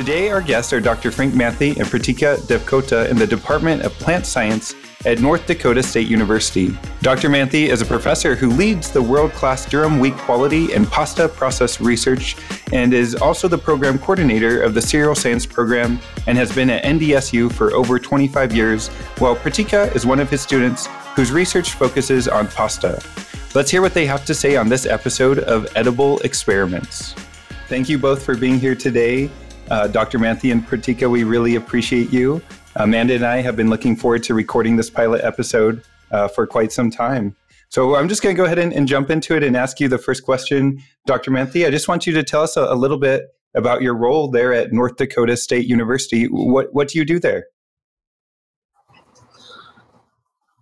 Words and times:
Today, 0.00 0.30
our 0.30 0.40
guests 0.40 0.72
are 0.72 0.80
Dr. 0.80 1.10
Frank 1.10 1.34
Manthey 1.34 1.76
and 1.76 1.86
Pritika 1.86 2.38
Devkota 2.46 3.06
in 3.10 3.18
the 3.18 3.26
Department 3.26 3.82
of 3.82 3.92
Plant 3.98 4.24
Science 4.24 4.74
at 5.04 5.20
North 5.20 5.46
Dakota 5.46 5.82
State 5.82 6.08
University. 6.08 6.74
Dr. 7.02 7.28
Manthey 7.28 7.68
is 7.68 7.82
a 7.82 7.84
professor 7.84 8.34
who 8.34 8.48
leads 8.48 8.90
the 8.90 9.02
world 9.02 9.30
class 9.32 9.66
durum 9.66 10.00
wheat 10.00 10.14
quality 10.14 10.72
and 10.72 10.88
pasta 10.88 11.28
process 11.28 11.82
research 11.82 12.34
and 12.72 12.94
is 12.94 13.14
also 13.14 13.46
the 13.46 13.58
program 13.58 13.98
coordinator 13.98 14.62
of 14.62 14.72
the 14.72 14.80
Cereal 14.80 15.14
Science 15.14 15.44
program 15.44 16.00
and 16.26 16.38
has 16.38 16.50
been 16.50 16.70
at 16.70 16.82
NDSU 16.82 17.52
for 17.52 17.74
over 17.74 17.98
25 17.98 18.54
years, 18.54 18.88
while 19.18 19.36
Pritika 19.36 19.94
is 19.94 20.06
one 20.06 20.18
of 20.18 20.30
his 20.30 20.40
students 20.40 20.86
whose 21.14 21.30
research 21.30 21.74
focuses 21.74 22.26
on 22.26 22.48
pasta. 22.48 23.02
Let's 23.54 23.70
hear 23.70 23.82
what 23.82 23.92
they 23.92 24.06
have 24.06 24.24
to 24.24 24.34
say 24.34 24.56
on 24.56 24.70
this 24.70 24.86
episode 24.86 25.40
of 25.40 25.68
Edible 25.76 26.20
Experiments. 26.20 27.12
Thank 27.68 27.90
you 27.90 27.98
both 27.98 28.24
for 28.24 28.34
being 28.34 28.58
here 28.58 28.74
today. 28.74 29.28
Uh, 29.70 29.86
Dr. 29.86 30.18
Manthey 30.18 30.50
and 30.50 30.66
Pritika, 30.66 31.08
we 31.08 31.22
really 31.22 31.54
appreciate 31.54 32.12
you. 32.12 32.42
Amanda 32.76 33.14
and 33.14 33.24
I 33.24 33.40
have 33.40 33.56
been 33.56 33.70
looking 33.70 33.94
forward 33.94 34.22
to 34.24 34.34
recording 34.34 34.76
this 34.76 34.90
pilot 34.90 35.22
episode 35.22 35.82
uh, 36.10 36.28
for 36.28 36.46
quite 36.46 36.72
some 36.72 36.90
time. 36.90 37.36
So 37.68 37.94
I'm 37.94 38.08
just 38.08 38.20
going 38.20 38.34
to 38.34 38.36
go 38.36 38.46
ahead 38.46 38.58
and, 38.58 38.72
and, 38.72 38.88
jump 38.88 39.10
into 39.10 39.36
it 39.36 39.44
and 39.44 39.56
ask 39.56 39.78
you 39.78 39.86
the 39.86 39.98
first 39.98 40.24
question, 40.24 40.82
Dr. 41.06 41.30
Manthey. 41.30 41.66
I 41.66 41.70
just 41.70 41.86
want 41.86 42.04
you 42.04 42.12
to 42.14 42.24
tell 42.24 42.42
us 42.42 42.56
a, 42.56 42.62
a, 42.64 42.74
little 42.74 42.98
bit 42.98 43.28
about 43.54 43.80
your 43.80 43.94
role 43.94 44.28
there 44.28 44.52
at 44.52 44.72
North 44.72 44.96
Dakota 44.96 45.36
State 45.36 45.66
University. 45.66 46.24
What 46.24 46.74
what 46.74 46.88
do 46.88 46.98
you 46.98 47.04
do 47.04 47.20
there? 47.20 47.46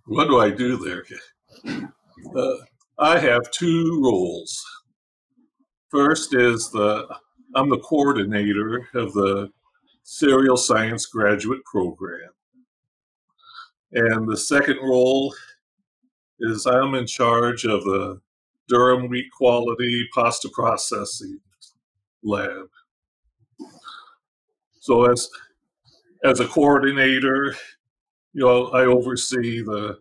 What 0.05 0.27
do 0.27 0.39
I 0.39 0.51
do 0.51 0.77
there? 0.77 1.03
Uh, 2.35 2.57
I 2.99 3.17
have 3.17 3.49
two 3.49 4.01
roles. 4.03 4.63
First 5.89 6.35
is 6.35 6.69
the 6.71 7.07
I'm 7.55 7.69
the 7.69 7.79
coordinator 7.79 8.87
of 8.93 9.13
the 9.13 9.49
Cereal 10.03 10.55
Science 10.55 11.07
Graduate 11.07 11.63
Program. 11.65 12.29
And 13.91 14.29
the 14.29 14.37
second 14.37 14.77
role 14.83 15.33
is 16.39 16.67
I'm 16.67 16.93
in 16.93 17.07
charge 17.07 17.65
of 17.65 17.83
the 17.83 18.21
Durum 18.71 19.09
wheat 19.09 19.31
quality 19.35 20.07
pasta 20.13 20.47
processing 20.53 21.39
lab. 22.23 22.67
So 24.79 25.11
as 25.11 25.27
as 26.23 26.39
a 26.39 26.47
coordinator, 26.47 27.55
you 28.33 28.45
know, 28.45 28.67
I 28.67 28.85
oversee 28.85 29.63
the 29.63 29.97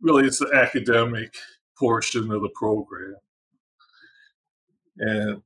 really 0.00 0.26
it's 0.26 0.38
the 0.38 0.52
academic 0.54 1.34
portion 1.76 2.30
of 2.30 2.42
the 2.42 2.50
program. 2.54 3.16
And 4.98 5.42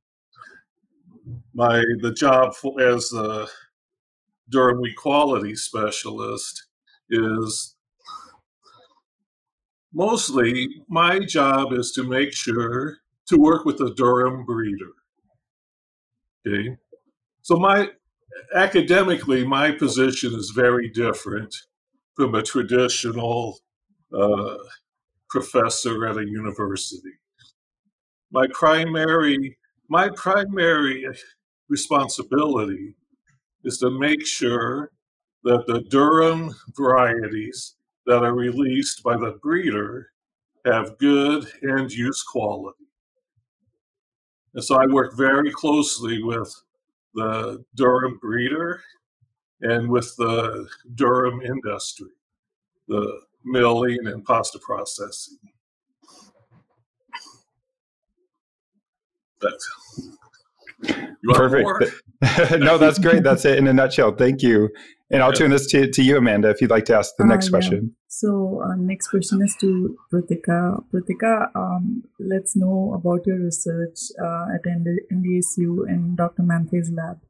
my 1.55 1.83
the 2.01 2.13
job 2.13 2.55
for, 2.55 2.81
as 2.81 3.13
a 3.13 3.47
Durum 4.53 4.81
wheat 4.81 4.97
quality 4.97 5.55
specialist 5.55 6.67
is 7.11 7.77
mostly 9.93 10.69
my 10.89 11.19
job 11.19 11.73
is 11.73 11.93
to 11.93 12.03
make 12.03 12.33
sure 12.33 12.99
to 13.27 13.37
work 13.37 13.65
with 13.65 13.79
the 13.79 13.93
Durum 13.93 14.47
breeder. 14.47 14.93
Okay, 16.47 16.77
so 17.43 17.57
my 17.57 17.91
academically 18.55 19.45
my 19.45 19.71
position 19.73 20.35
is 20.35 20.51
very 20.51 20.89
different 20.89 21.55
from 22.15 22.35
a 22.35 22.43
traditional 22.43 23.59
uh, 24.19 24.57
professor 25.29 26.07
at 26.07 26.17
a 26.17 26.27
university. 26.27 27.13
My 28.31 28.47
primary 28.53 29.58
my 29.89 30.09
primary 30.11 31.07
responsibility 31.69 32.95
is 33.65 33.79
to 33.79 33.91
make 33.91 34.27
sure 34.27 34.93
that 35.45 35.67
the 35.67 35.81
Durum 35.91 36.55
varieties 36.77 37.77
that 38.07 38.23
are 38.23 38.35
released 38.35 39.03
by 39.03 39.17
the 39.17 39.39
breeder 39.43 40.11
have 40.67 40.99
good 40.99 41.47
end 41.63 41.93
use 41.93 42.23
quality. 42.23 42.85
And 44.55 44.65
so 44.65 44.77
I 44.77 44.87
work 44.87 45.17
very 45.17 45.51
closely 45.53 46.23
with 46.23 46.53
the 47.15 47.65
Durum 47.77 48.21
breeder 48.21 48.83
and 49.61 49.89
with 49.89 50.15
the 50.17 50.69
Durum 50.95 51.45
industry, 51.45 52.11
the 52.89 53.21
milling 53.45 54.07
and 54.07 54.25
pasta 54.25 54.59
processing. 54.59 55.39
Perfect. 61.33 61.93
no, 62.59 62.79
that's 62.79 62.99
great. 62.99 63.23
That's 63.23 63.45
it 63.45 63.59
in 63.59 63.67
a 63.67 63.73
nutshell. 63.73 64.15
Thank 64.15 64.43
you. 64.43 64.71
And 65.11 65.23
I'll 65.23 65.31
yeah. 65.31 65.37
turn 65.37 65.51
this 65.51 65.67
to, 65.69 65.91
to 65.91 66.03
you, 66.03 66.19
Amanda, 66.19 66.51
if 66.51 66.61
you'd 66.61 66.71
like 66.71 66.85
to 66.87 66.97
ask 66.97 67.17
the 67.17 67.25
uh, 67.25 67.29
next 67.29 67.47
yeah. 67.47 67.51
question. 67.51 67.97
So, 68.09 68.63
uh, 68.65 68.75
next 68.77 69.09
question 69.09 69.41
is 69.43 69.57
to 69.61 69.97
Pritika. 70.13 70.83
Pritika, 70.93 71.49
um, 71.55 72.05
let's 72.19 72.55
know 72.57 72.93
about 72.95 73.27
your 73.27 73.39
research 73.39 73.99
uh, 74.23 74.47
at 74.55 74.63
NDSU 74.65 75.89
in 75.89 76.15
Dr. 76.17 76.43
Manthey's 76.43 76.91
lab. 76.91 77.21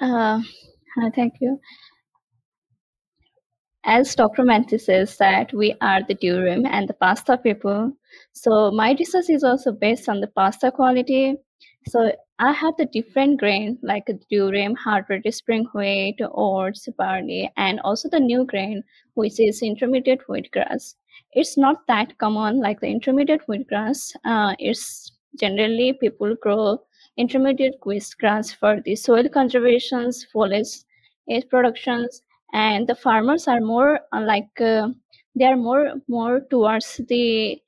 Uh, 0.00 0.40
thank 1.14 1.34
you 1.40 1.60
as 3.84 4.14
Dr. 4.14 4.42
Manthey 4.42 4.80
says 4.80 5.16
that 5.18 5.52
we 5.52 5.74
are 5.80 6.02
the 6.02 6.14
durum 6.14 6.66
and 6.66 6.88
the 6.88 6.94
pasta 6.94 7.36
people. 7.36 7.92
So 8.32 8.70
my 8.70 8.94
research 8.98 9.28
is 9.28 9.42
also 9.42 9.72
based 9.72 10.08
on 10.08 10.20
the 10.20 10.28
pasta 10.28 10.70
quality. 10.70 11.36
So 11.88 12.12
I 12.38 12.52
have 12.52 12.74
the 12.76 12.86
different 12.86 13.40
grain 13.40 13.78
like 13.82 14.06
durum, 14.30 14.76
hard 14.76 15.06
red 15.08 15.22
spring 15.34 15.66
wheat, 15.74 16.16
oats, 16.20 16.88
barley, 16.96 17.50
and 17.56 17.80
also 17.80 18.08
the 18.08 18.20
new 18.20 18.44
grain 18.44 18.82
which 19.14 19.40
is 19.40 19.62
intermediate 19.62 20.26
wheatgrass. 20.28 20.94
It's 21.32 21.56
not 21.56 21.86
that 21.88 22.18
common 22.18 22.60
like 22.60 22.80
the 22.80 22.88
intermediate 22.88 23.46
wheatgrass. 23.48 24.14
Uh, 24.24 24.54
it's 24.58 25.12
generally 25.40 25.92
people 25.94 26.36
grow 26.40 26.78
intermediate 27.16 27.80
wheatgrass 27.80 28.54
for 28.54 28.80
the 28.84 28.96
soil 28.96 29.28
conservations, 29.28 30.24
foliage 30.32 30.84
productions, 31.50 32.22
and 32.52 32.86
the 32.86 32.94
farmers 32.94 33.48
are 33.48 33.60
more 33.60 34.00
uh, 34.12 34.20
like 34.20 34.60
uh, 34.60 34.88
they 35.34 35.44
are 35.44 35.56
more 35.56 35.94
more 36.08 36.40
towards 36.50 37.00
the 37.08 37.60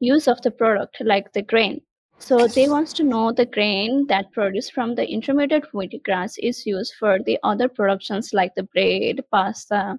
use 0.00 0.28
of 0.28 0.40
the 0.42 0.50
product 0.50 0.96
like 1.00 1.32
the 1.32 1.42
grain. 1.42 1.80
So 2.18 2.46
they 2.46 2.68
wants 2.68 2.92
to 2.94 3.02
know 3.02 3.32
the 3.32 3.44
grain 3.44 4.06
that 4.06 4.32
produced 4.32 4.72
from 4.72 4.94
the 4.94 5.06
intermediate 5.06 5.70
wheatgrass 5.72 6.38
is 6.38 6.64
used 6.64 6.94
for 6.98 7.18
the 7.18 7.38
other 7.42 7.68
productions 7.68 8.32
like 8.32 8.54
the 8.54 8.62
bread 8.62 9.20
pasta 9.30 9.98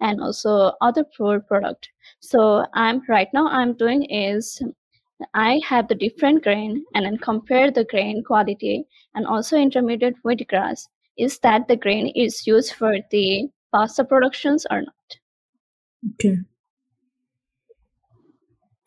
and 0.00 0.20
also 0.20 0.72
other 0.80 1.04
food 1.16 1.46
product. 1.46 1.88
So 2.20 2.66
i'm 2.74 3.02
right 3.08 3.28
now 3.34 3.48
i'm 3.48 3.74
doing 3.74 4.04
is 4.04 4.62
i 5.34 5.60
have 5.66 5.88
the 5.88 5.94
different 5.94 6.42
grain 6.42 6.84
and 6.94 7.04
then 7.04 7.18
compare 7.18 7.70
the 7.70 7.84
grain 7.84 8.22
quality 8.22 8.84
and 9.14 9.26
also 9.26 9.56
intermediate 9.56 10.22
wheatgrass 10.24 10.86
is 11.18 11.38
that 11.40 11.66
the 11.68 11.76
grain 11.76 12.08
is 12.14 12.46
used 12.46 12.74
for 12.74 12.96
the 13.10 13.48
pasta 13.76 14.04
productions 14.04 14.66
or 14.70 14.80
not. 14.80 16.14
Okay. 16.14 16.38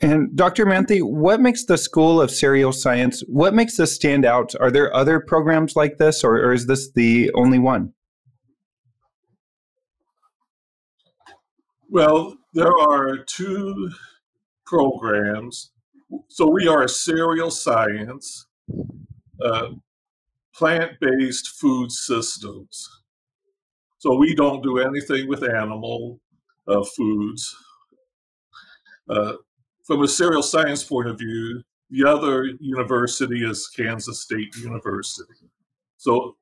And 0.01 0.35
Dr. 0.35 0.65
Manthey, 0.65 1.01
what 1.03 1.41
makes 1.41 1.65
the 1.65 1.77
School 1.77 2.21
of 2.21 2.31
Cereal 2.31 2.71
Science, 2.71 3.21
what 3.27 3.53
makes 3.53 3.75
this 3.75 3.93
stand 3.93 4.25
out? 4.25 4.53
Are 4.59 4.71
there 4.71 4.95
other 4.95 5.19
programs 5.19 5.75
like 5.75 5.97
this, 5.97 6.23
or, 6.23 6.37
or 6.37 6.53
is 6.53 6.67
this 6.67 6.89
the 6.91 7.31
only 7.35 7.59
one? 7.59 7.93
Well, 11.89 12.37
there 12.53 12.71
are 12.79 13.17
two 13.17 13.91
programs. 14.65 15.71
So 16.29 16.49
we 16.49 16.67
are 16.67 16.83
a 16.83 16.89
cereal 16.89 17.51
science, 17.51 18.47
uh, 19.43 19.69
plant 20.55 20.93
based 21.01 21.49
food 21.59 21.91
systems. 21.91 22.87
So 23.99 24.15
we 24.15 24.33
don't 24.33 24.63
do 24.63 24.79
anything 24.79 25.27
with 25.27 25.43
animal 25.43 26.19
uh, 26.67 26.83
foods. 26.83 27.55
Uh, 29.09 29.33
from 29.83 30.03
a 30.03 30.07
cereal 30.07 30.41
science 30.41 30.83
point 30.83 31.09
of 31.09 31.17
view, 31.17 31.61
the 31.89 32.07
other 32.07 32.45
university 32.59 33.43
is 33.43 33.67
Kansas 33.67 34.21
State 34.21 34.55
University. 34.55 35.33
So, 35.97 36.37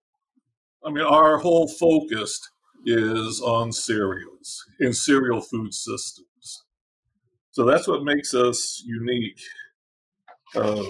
I 0.85 0.91
mean, 0.91 1.05
our 1.05 1.37
whole 1.37 1.67
focus 1.67 2.47
is 2.85 3.41
on 3.41 3.71
cereals 3.71 4.65
and 4.79 4.95
cereal 4.95 5.41
food 5.41 5.73
systems. 5.73 6.63
So 7.49 7.65
that's 7.65 7.87
what 7.87 8.03
makes 8.03 8.35
us 8.35 8.83
unique. 8.85 9.41
Uh, 10.55 10.83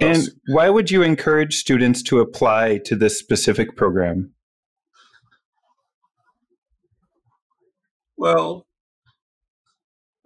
And 0.00 0.28
why 0.46 0.70
would 0.70 0.90
you 0.90 1.02
encourage 1.02 1.56
students 1.56 2.02
to 2.04 2.20
apply 2.20 2.78
to 2.84 2.96
this 2.96 3.18
specific 3.18 3.76
program? 3.76 4.32
Well, 8.16 8.66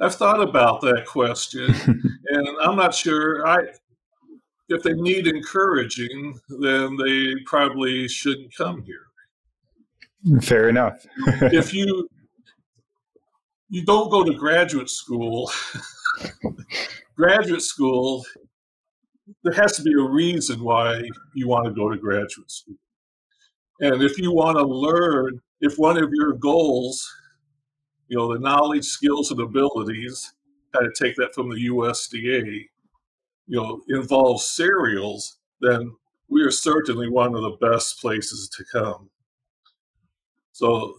I've 0.01 0.15
thought 0.15 0.43
about 0.43 0.81
that 0.81 1.07
question, 1.07 1.75
and 2.27 2.49
I'm 2.63 2.77
not 2.77 2.95
sure. 2.95 3.47
I 3.47 3.59
if 4.69 4.83
they 4.83 4.95
need 4.95 5.27
encouraging, 5.27 6.41
then 6.61 6.97
they 6.97 7.35
probably 7.45 8.09
shouldn't 8.09 8.55
come 8.57 8.83
here. 8.83 10.41
Fair 10.41 10.69
enough. 10.69 11.05
if 11.53 11.75
you 11.75 12.09
you 13.69 13.85
don't 13.85 14.11
go 14.11 14.25
to 14.25 14.35
graduate 14.35 14.91
school, 14.91 15.51
graduate 17.17 17.63
school, 17.63 18.25
there 19.43 19.55
has 19.55 19.77
to 19.77 19.83
be 19.83 19.93
a 19.93 20.03
reason 20.03 20.63
why 20.63 21.03
you 21.35 21.49
want 21.49 21.67
to 21.67 21.73
go 21.73 21.89
to 21.91 21.97
graduate 21.97 22.51
school. 22.51 22.77
And 23.81 24.03
if 24.03 24.19
you 24.19 24.33
want 24.33 24.59
to 24.59 24.65
learn, 24.65 25.41
if 25.61 25.79
one 25.79 26.03
of 26.03 26.11
your 26.13 26.35
goals, 26.35 27.09
you 28.09 28.17
know, 28.17 28.33
the 28.33 28.41
knowledge, 28.41 28.85
skills, 28.85 29.31
and 29.31 29.41
abilities, 29.41 30.33
how 30.75 30.81
to 30.81 30.93
take 30.99 31.17
that 31.17 31.35
from 31.35 31.49
the 31.49 31.69
USDA, 31.69 32.67
you 33.47 33.57
know, 33.57 33.81
involves 33.89 34.45
cereals, 34.45 35.39
then 35.61 35.95
we 36.29 36.43
are 36.43 36.51
certainly 36.51 37.09
one 37.09 37.35
of 37.35 37.43
the 37.43 37.57
best 37.61 38.01
places 38.01 38.49
to 38.51 38.65
come. 38.73 39.11
So 40.53 40.95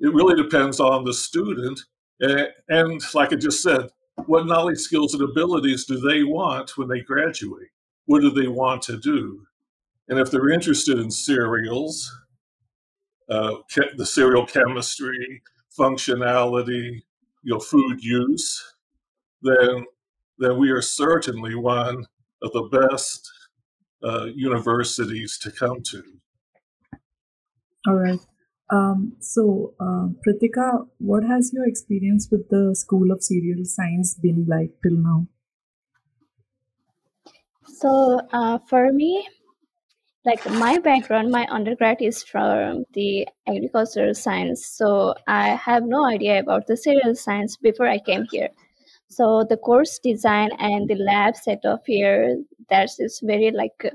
it 0.00 0.12
really 0.12 0.40
depends 0.40 0.80
on 0.80 1.04
the 1.04 1.14
student. 1.14 1.80
And, 2.20 2.48
and 2.68 3.00
like 3.14 3.32
I 3.32 3.36
just 3.36 3.62
said, 3.62 3.88
what 4.24 4.46
knowledge, 4.46 4.78
skills, 4.78 5.14
and 5.14 5.22
abilities 5.22 5.84
do 5.84 5.98
they 5.98 6.24
want 6.24 6.76
when 6.76 6.88
they 6.88 7.00
graduate? 7.00 7.68
What 8.06 8.22
do 8.22 8.30
they 8.30 8.48
want 8.48 8.82
to 8.82 8.96
do? 8.96 9.46
And 10.08 10.18
if 10.18 10.30
they're 10.30 10.48
interested 10.48 10.98
in 10.98 11.10
cereals, 11.10 12.10
uh, 13.28 13.56
the 13.96 14.06
cereal 14.06 14.46
chemistry, 14.46 15.42
functionality, 15.78 17.02
you 17.42 17.52
know, 17.52 17.58
food 17.58 18.02
use, 18.02 18.62
then 19.42 19.84
then 20.38 20.58
we 20.58 20.70
are 20.70 20.82
certainly 20.82 21.54
one 21.54 22.06
of 22.42 22.52
the 22.52 22.88
best 22.90 23.30
uh, 24.04 24.26
universities 24.26 25.38
to 25.38 25.50
come 25.50 25.82
to. 25.82 26.02
All 27.88 27.94
right. 27.94 28.20
Um, 28.68 29.12
so, 29.20 29.74
uh, 29.78 30.08
Pritika, 30.26 30.86
what 30.98 31.22
has 31.22 31.52
your 31.52 31.66
experience 31.66 32.28
with 32.30 32.48
the 32.48 32.74
School 32.74 33.12
of 33.12 33.22
Cereal 33.22 33.64
Science 33.64 34.14
been 34.14 34.46
like 34.48 34.70
till 34.82 34.96
now? 34.96 35.26
So, 37.66 38.20
uh, 38.32 38.58
for 38.68 38.92
me, 38.92 39.28
like 40.24 40.44
my 40.50 40.78
background, 40.78 41.30
my 41.30 41.46
undergrad 41.48 42.02
is 42.02 42.24
from 42.24 42.84
the 42.94 43.28
agricultural 43.46 44.14
science. 44.14 44.66
So, 44.66 45.14
I 45.28 45.50
have 45.50 45.84
no 45.84 46.04
idea 46.04 46.40
about 46.40 46.66
the 46.66 46.76
cereal 46.76 47.14
science 47.14 47.56
before 47.56 47.86
I 47.86 47.98
came 47.98 48.26
here. 48.32 48.48
So, 49.08 49.44
the 49.48 49.56
course 49.56 50.00
design 50.02 50.50
and 50.58 50.88
the 50.88 50.96
lab 50.96 51.36
setup 51.36 51.82
here, 51.86 52.42
that 52.68 52.90
is 52.98 53.20
very 53.22 53.52
like 53.52 53.92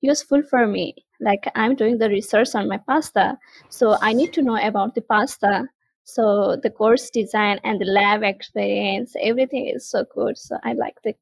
useful 0.00 0.42
for 0.42 0.66
me 0.66 0.94
like 1.20 1.50
i'm 1.54 1.74
doing 1.74 1.98
the 1.98 2.08
research 2.08 2.54
on 2.54 2.68
my 2.68 2.78
pasta. 2.78 3.38
So 3.68 3.96
i 4.00 4.12
need 4.12 4.32
to 4.34 4.42
know 4.42 4.56
about 4.56 4.94
the 4.94 5.02
pasta. 5.02 5.68
So 6.04 6.56
the 6.62 6.70
course 6.70 7.10
design 7.10 7.58
and 7.64 7.80
the 7.80 7.84
lab 7.86 8.22
experience 8.22 9.14
everything 9.20 9.66
is 9.66 9.88
so 9.88 10.04
good. 10.14 10.38
So 10.38 10.58
i 10.64 10.72
like 10.72 10.96
it 11.04 11.18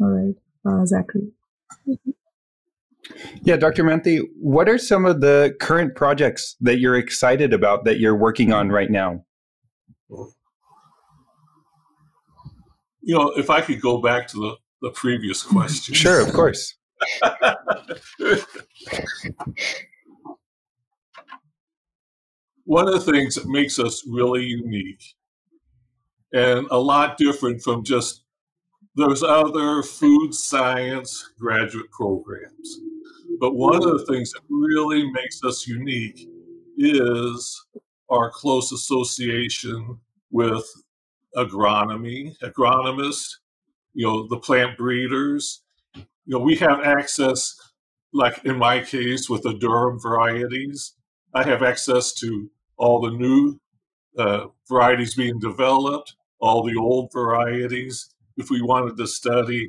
all 0.00 0.08
right. 0.08 0.34
Uh, 0.64 0.86
zachary 0.86 1.32
mm-hmm. 1.88 2.10
yeah 3.42 3.56
dr 3.56 3.82
manthey 3.82 4.20
what 4.40 4.68
are 4.68 4.78
some 4.78 5.04
of 5.04 5.20
the 5.20 5.56
current 5.58 5.96
projects 5.96 6.54
that 6.60 6.78
you're 6.78 6.96
excited 6.96 7.52
about 7.52 7.84
that 7.84 7.98
you're 7.98 8.16
working 8.16 8.52
on 8.52 8.68
right 8.68 8.90
now? 8.90 9.24
You 13.00 13.18
know 13.18 13.30
if 13.36 13.50
i 13.50 13.60
could 13.60 13.80
go 13.80 14.00
back 14.00 14.28
to 14.28 14.36
the, 14.36 14.56
the 14.82 14.90
previous 14.90 15.42
question. 15.42 15.94
Sure 15.94 16.20
of 16.20 16.32
course 16.32 16.76
One 22.64 22.86
of 22.88 22.94
the 22.94 23.12
things 23.12 23.34
that 23.34 23.46
makes 23.46 23.78
us 23.78 24.04
really 24.06 24.44
unique 24.44 25.02
and 26.32 26.66
a 26.70 26.78
lot 26.78 27.18
different 27.18 27.62
from 27.62 27.84
just 27.84 28.22
those 28.94 29.22
other 29.22 29.82
food 29.82 30.34
science 30.34 31.32
graduate 31.38 31.90
programs. 31.90 32.80
But 33.40 33.54
one 33.54 33.76
of 33.76 33.82
the 33.82 34.06
things 34.06 34.32
that 34.32 34.42
really 34.48 35.10
makes 35.10 35.42
us 35.42 35.66
unique 35.66 36.28
is 36.76 37.66
our 38.10 38.30
close 38.30 38.72
association 38.72 39.98
with 40.30 40.64
agronomy, 41.36 42.36
agronomists, 42.42 43.36
you 43.94 44.06
know, 44.06 44.26
the 44.28 44.38
plant 44.38 44.76
breeders, 44.76 45.62
you 46.24 46.38
know, 46.38 46.44
we 46.44 46.56
have 46.56 46.80
access, 46.80 47.54
like 48.12 48.44
in 48.44 48.58
my 48.58 48.80
case 48.80 49.28
with 49.28 49.42
the 49.42 49.54
Durum 49.54 50.00
varieties, 50.00 50.94
I 51.34 51.44
have 51.44 51.62
access 51.62 52.12
to 52.14 52.50
all 52.76 53.00
the 53.00 53.10
new 53.10 53.60
uh, 54.18 54.46
varieties 54.68 55.14
being 55.14 55.38
developed, 55.38 56.14
all 56.40 56.62
the 56.62 56.76
old 56.78 57.10
varieties. 57.12 58.14
If 58.36 58.50
we 58.50 58.62
wanted 58.62 58.96
to 58.96 59.06
study, 59.06 59.68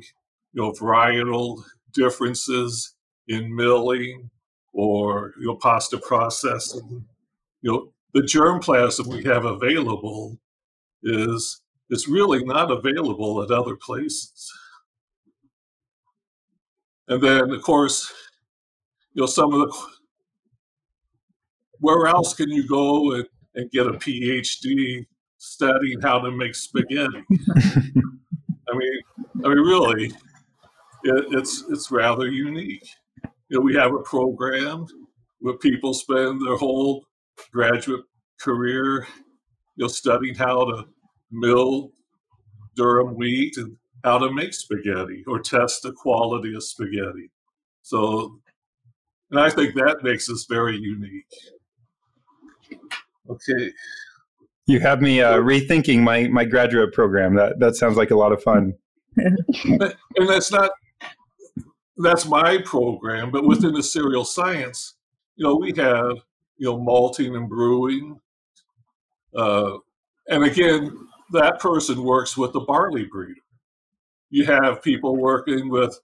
you 0.52 0.62
know, 0.62 0.72
varietal 0.72 1.62
differences 1.92 2.94
in 3.28 3.54
milling 3.54 4.30
or 4.72 5.32
you 5.38 5.46
know 5.46 5.56
pasta 5.56 5.98
processing, 5.98 7.04
you 7.62 7.72
know, 7.72 7.92
the 8.12 8.20
germplasm 8.20 9.06
we 9.06 9.24
have 9.24 9.44
available 9.44 10.38
is 11.02 11.62
is 11.90 12.08
really 12.08 12.44
not 12.44 12.70
available 12.70 13.42
at 13.42 13.50
other 13.50 13.76
places. 13.76 14.52
And 17.08 17.22
then, 17.22 17.50
of 17.50 17.62
course, 17.62 18.12
you 19.12 19.22
know, 19.22 19.26
some 19.26 19.52
of 19.52 19.60
the 19.60 19.86
where 21.80 22.06
else 22.06 22.34
can 22.34 22.50
you 22.50 22.66
go 22.66 23.12
and, 23.12 23.26
and 23.54 23.70
get 23.70 23.86
a 23.86 23.92
PhD 23.92 25.04
studying 25.36 26.00
how 26.00 26.18
to 26.18 26.30
make 26.30 26.54
spaghetti? 26.54 27.22
I 27.56 28.76
mean, 28.76 29.00
I 29.44 29.48
mean, 29.48 29.58
really, 29.58 30.06
it, 31.04 31.26
it's 31.32 31.64
it's 31.70 31.90
rather 31.90 32.26
unique. 32.26 32.88
You 33.48 33.58
know, 33.58 33.60
we 33.60 33.74
have 33.74 33.92
a 33.92 34.00
program 34.00 34.86
where 35.40 35.58
people 35.58 35.92
spend 35.92 36.40
their 36.40 36.56
whole 36.56 37.04
graduate 37.52 38.04
career, 38.40 39.06
you 39.76 39.84
know, 39.84 39.88
studying 39.88 40.34
how 40.34 40.64
to 40.64 40.84
mill 41.30 41.90
durum 42.78 43.14
wheat 43.14 43.56
and 43.58 43.76
how 44.04 44.18
to 44.18 44.30
make 44.30 44.52
spaghetti 44.52 45.24
or 45.26 45.40
test 45.40 45.82
the 45.82 45.92
quality 45.92 46.54
of 46.54 46.62
spaghetti. 46.62 47.30
So, 47.82 48.38
and 49.30 49.40
I 49.40 49.48
think 49.50 49.74
that 49.74 50.00
makes 50.02 50.28
us 50.30 50.46
very 50.48 50.76
unique. 50.76 51.26
Okay. 53.28 53.72
You 54.66 54.80
have 54.80 55.00
me 55.00 55.22
uh, 55.22 55.38
rethinking 55.38 56.00
my, 56.00 56.28
my 56.28 56.44
graduate 56.44 56.92
program. 56.92 57.34
That 57.34 57.58
that 57.58 57.76
sounds 57.76 57.96
like 57.96 58.10
a 58.10 58.16
lot 58.16 58.32
of 58.32 58.42
fun. 58.42 58.74
and 59.16 60.28
that's 60.28 60.52
not 60.52 60.70
that's 61.96 62.26
my 62.26 62.58
program, 62.64 63.30
but 63.30 63.44
within 63.44 63.72
the 63.72 63.82
cereal 63.82 64.24
science, 64.24 64.94
you 65.36 65.44
know, 65.44 65.56
we 65.56 65.72
have 65.76 66.16
you 66.56 66.68
know 66.70 66.78
malting 66.78 67.36
and 67.36 67.48
brewing, 67.48 68.20
uh, 69.36 69.76
and 70.28 70.44
again, 70.44 70.96
that 71.32 71.60
person 71.60 72.02
works 72.02 72.36
with 72.36 72.52
the 72.52 72.60
barley 72.60 73.04
breeder 73.04 73.43
you 74.30 74.44
have 74.44 74.82
people 74.82 75.16
working 75.16 75.68
with 75.68 75.98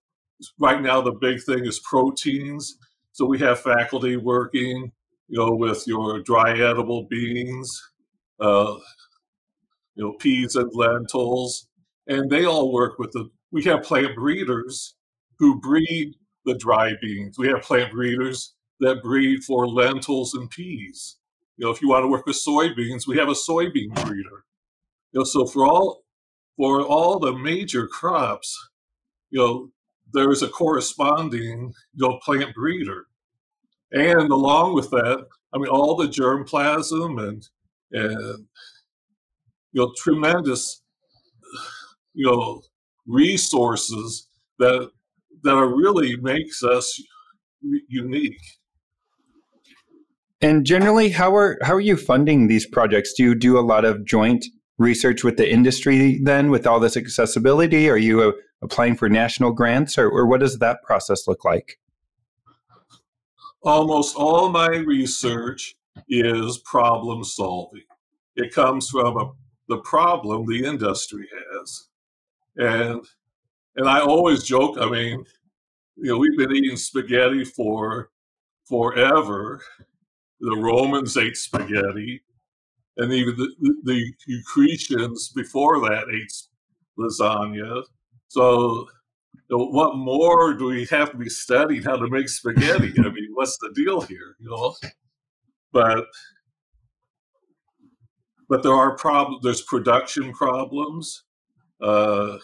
right 0.58 0.80
now 0.80 1.00
the 1.00 1.12
big 1.12 1.42
thing 1.42 1.66
is 1.66 1.80
proteins. 1.80 2.76
So 3.12 3.26
we 3.26 3.38
have 3.40 3.60
faculty 3.60 4.16
working 4.16 4.92
you 5.28 5.38
know 5.38 5.54
with 5.54 5.86
your 5.86 6.20
dry 6.20 6.52
edible 6.52 7.06
beans 7.08 7.82
uh, 8.40 8.76
you 9.94 10.04
know 10.04 10.12
peas 10.14 10.56
and 10.56 10.70
lentils. 10.74 11.68
And 12.06 12.30
they 12.30 12.44
all 12.44 12.72
work 12.72 12.98
with 12.98 13.12
the 13.12 13.30
we 13.52 13.62
have 13.64 13.82
plant 13.82 14.14
breeders 14.14 14.94
who 15.38 15.60
breed 15.60 16.14
the 16.44 16.54
dry 16.54 16.92
beans. 17.02 17.38
We 17.38 17.48
have 17.48 17.62
plant 17.62 17.92
breeders 17.92 18.54
that 18.80 19.02
breed 19.02 19.44
for 19.44 19.66
lentils 19.66 20.34
and 20.34 20.50
peas. 20.50 21.16
You 21.56 21.66
know 21.66 21.72
if 21.72 21.82
you 21.82 21.88
want 21.88 22.04
to 22.04 22.08
work 22.08 22.26
with 22.26 22.36
soybeans 22.36 23.06
we 23.06 23.18
have 23.18 23.28
a 23.28 23.32
soybean 23.32 23.94
breeder. 24.04 24.44
You 25.12 25.20
know 25.20 25.24
so 25.24 25.46
for 25.46 25.66
all 25.66 26.04
for 26.60 26.82
all 26.82 27.18
the 27.18 27.32
major 27.32 27.86
crops, 27.86 28.54
you 29.30 29.38
know, 29.38 29.70
there's 30.12 30.42
a 30.42 30.48
corresponding, 30.48 31.72
you 31.94 32.06
know, 32.06 32.20
plant 32.22 32.54
breeder. 32.54 33.06
And 33.92 34.30
along 34.30 34.74
with 34.74 34.90
that, 34.90 35.26
I 35.54 35.58
mean, 35.58 35.68
all 35.68 35.96
the 35.96 36.06
germplasm 36.06 37.26
and, 37.26 37.48
and, 37.92 38.44
you 39.72 39.80
know, 39.80 39.94
tremendous, 39.96 40.82
you 42.12 42.26
know, 42.26 42.60
resources 43.06 44.28
that, 44.58 44.90
that 45.42 45.54
are 45.54 45.74
really 45.74 46.16
makes 46.16 46.62
us 46.62 47.02
unique. 47.88 48.42
And 50.42 50.66
generally, 50.66 51.08
how 51.08 51.34
are 51.34 51.58
how 51.62 51.74
are 51.74 51.80
you 51.80 51.96
funding 51.96 52.48
these 52.48 52.66
projects? 52.66 53.14
Do 53.14 53.22
you 53.22 53.34
do 53.34 53.58
a 53.58 53.60
lot 53.60 53.84
of 53.86 54.06
joint 54.06 54.44
research 54.80 55.22
with 55.22 55.36
the 55.36 55.48
industry 55.48 56.18
then 56.22 56.50
with 56.50 56.66
all 56.66 56.80
this 56.80 56.96
accessibility? 56.96 57.88
Are 57.88 57.98
you 57.98 58.30
a, 58.30 58.32
applying 58.62 58.96
for 58.96 59.08
national 59.08 59.52
grants, 59.52 59.96
or, 59.96 60.08
or 60.08 60.26
what 60.26 60.40
does 60.40 60.58
that 60.58 60.82
process 60.82 61.28
look 61.28 61.44
like? 61.44 61.78
Almost 63.62 64.16
all 64.16 64.48
my 64.48 64.68
research 64.68 65.76
is 66.08 66.58
problem 66.64 67.22
solving. 67.22 67.82
It 68.36 68.54
comes 68.54 68.88
from 68.88 69.16
a, 69.18 69.32
the 69.68 69.78
problem 69.78 70.46
the 70.46 70.64
industry 70.64 71.28
has. 71.30 71.88
And 72.56 73.04
and 73.76 73.88
I 73.88 74.00
always 74.00 74.42
joke, 74.42 74.76
I 74.80 74.88
mean, 74.90 75.24
you 75.96 76.10
know, 76.10 76.18
we've 76.18 76.36
been 76.36 76.56
eating 76.56 76.76
spaghetti 76.76 77.44
for 77.44 78.10
forever. 78.64 79.60
The 80.40 80.56
Romans 80.56 81.16
ate 81.16 81.36
spaghetti, 81.36 82.22
and 82.96 83.12
even 83.12 83.36
the, 83.36 83.74
the, 83.84 84.12
Eucretians 84.28 85.34
before 85.34 85.80
that 85.80 86.04
ate 86.12 86.32
lasagna. 86.98 87.82
So, 88.28 88.88
what 89.48 89.96
more 89.96 90.54
do 90.54 90.66
we 90.66 90.86
have 90.86 91.10
to 91.10 91.16
be 91.16 91.28
studying 91.28 91.82
how 91.82 91.96
to 91.96 92.08
make 92.08 92.28
spaghetti? 92.28 92.92
I 92.98 93.02
mean, 93.02 93.30
what's 93.34 93.58
the 93.58 93.72
deal 93.74 94.00
here? 94.00 94.36
You 94.38 94.50
know, 94.50 94.74
but 95.72 96.06
but 98.48 98.62
there 98.62 98.74
are 98.74 98.96
problems. 98.96 99.42
There's 99.42 99.62
production 99.62 100.32
problems, 100.32 101.24
uh, 101.80 102.38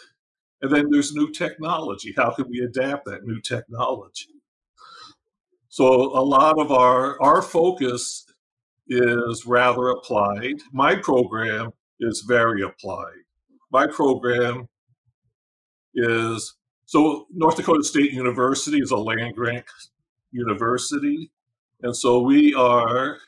and 0.63 0.71
then 0.71 0.91
there's 0.91 1.15
new 1.15 1.31
technology. 1.33 2.15
How 2.17 2.31
can 2.31 2.49
we 2.49 2.61
adapt 2.61 3.05
that 3.07 3.25
new 3.25 3.41
technology? 3.41 4.31
So 5.69 5.87
a 5.87 6.23
lot 6.23 6.59
of 6.59 6.73
our 6.73 7.21
our 7.21 7.43
focus 7.43 8.26
is 8.89 9.47
rather 9.47 9.89
applied. 9.89 10.61
My 10.73 10.95
program 10.97 11.73
is 12.01 12.25
very 12.27 12.63
applied. 12.63 13.25
My 13.71 13.87
program 13.87 14.69
is 15.95 16.55
so 16.85 17.27
North 17.33 17.57
Dakota 17.57 17.83
State 17.83 18.13
University 18.13 18.79
is 18.79 18.93
a 18.93 18.97
land 18.97 19.35
grant 19.35 19.65
university, 20.31 21.31
and 21.83 21.97
so 21.97 22.21
we 22.21 22.55
are 22.55 23.19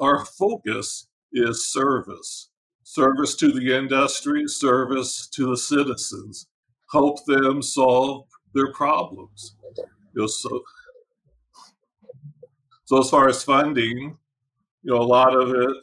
our 0.00 0.24
focus 0.24 1.08
is 1.32 1.66
service, 1.66 2.50
service 2.82 3.34
to 3.36 3.52
the 3.52 3.76
industry, 3.76 4.46
service 4.46 5.28
to 5.28 5.50
the 5.50 5.56
citizens, 5.56 6.46
help 6.90 7.24
them 7.24 7.62
solve 7.62 8.26
their 8.54 8.72
problems. 8.72 9.56
You 10.14 10.22
know, 10.22 10.26
so, 10.26 10.62
so 12.84 12.98
as 12.98 13.10
far 13.10 13.28
as 13.28 13.42
funding, 13.42 14.18
you 14.82 14.92
know, 14.92 15.00
a 15.00 15.04
lot 15.04 15.34
of 15.34 15.50
it, 15.50 15.76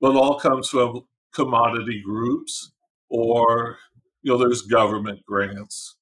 but 0.00 0.10
it 0.10 0.16
all 0.16 0.38
comes 0.38 0.68
from 0.68 1.02
commodity 1.34 2.02
groups 2.04 2.72
or, 3.08 3.76
you 4.22 4.32
know, 4.32 4.38
there's 4.38 4.62
government 4.62 5.20
grants. 5.26 5.96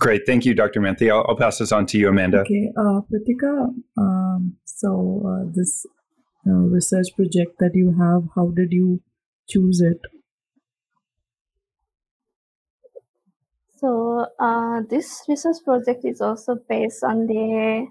Great. 0.00 0.22
Thank 0.26 0.44
you, 0.44 0.54
Dr. 0.54 0.80
Manthey. 0.80 1.12
I'll, 1.12 1.24
I'll 1.28 1.36
pass 1.36 1.58
this 1.58 1.70
on 1.70 1.86
to 1.86 1.98
you, 1.98 2.08
Amanda. 2.08 2.40
Okay. 2.40 2.72
Uh, 2.76 3.02
Pritika, 3.02 3.68
um, 3.96 4.56
so 4.64 5.22
uh, 5.24 5.52
this 5.54 5.86
uh, 6.44 6.50
research 6.50 7.06
project 7.14 7.58
that 7.60 7.70
you 7.74 7.94
have, 7.98 8.24
how 8.34 8.48
did 8.48 8.72
you 8.72 9.00
choose 9.48 9.80
it? 9.80 10.00
So 13.82 14.26
uh, 14.38 14.82
this 14.88 15.24
research 15.28 15.56
project 15.64 16.04
is 16.04 16.20
also 16.20 16.54
based 16.68 17.02
on 17.02 17.26
the, 17.26 17.88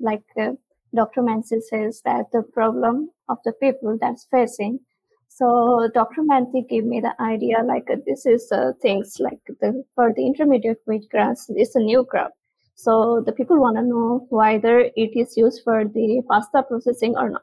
like 0.00 0.24
uh, 0.40 0.52
Dr. 0.94 1.20
Manthey 1.20 1.60
says, 1.60 2.00
that 2.06 2.32
the 2.32 2.42
problem 2.54 3.10
of 3.28 3.36
the 3.44 3.52
people 3.52 3.98
that's 4.00 4.26
facing. 4.30 4.80
So 5.28 5.90
Dr. 5.92 6.22
Manthey 6.22 6.66
gave 6.66 6.84
me 6.86 7.00
the 7.00 7.12
idea, 7.22 7.62
like 7.62 7.90
uh, 7.92 7.96
this 8.06 8.24
is 8.24 8.50
uh, 8.52 8.72
things 8.80 9.18
like 9.20 9.40
the 9.60 9.84
for 9.94 10.14
the 10.16 10.24
intermediate 10.24 10.80
wheat 10.86 11.10
grass, 11.10 11.44
it's 11.50 11.76
a 11.76 11.80
new 11.80 12.06
crop. 12.06 12.32
So 12.74 13.22
the 13.26 13.32
people 13.32 13.60
want 13.60 13.76
to 13.76 13.82
know 13.82 14.26
whether 14.30 14.78
it 14.80 15.10
is 15.14 15.36
used 15.36 15.60
for 15.62 15.84
the 15.84 16.22
pasta 16.26 16.62
processing 16.62 17.16
or 17.18 17.28
not. 17.28 17.42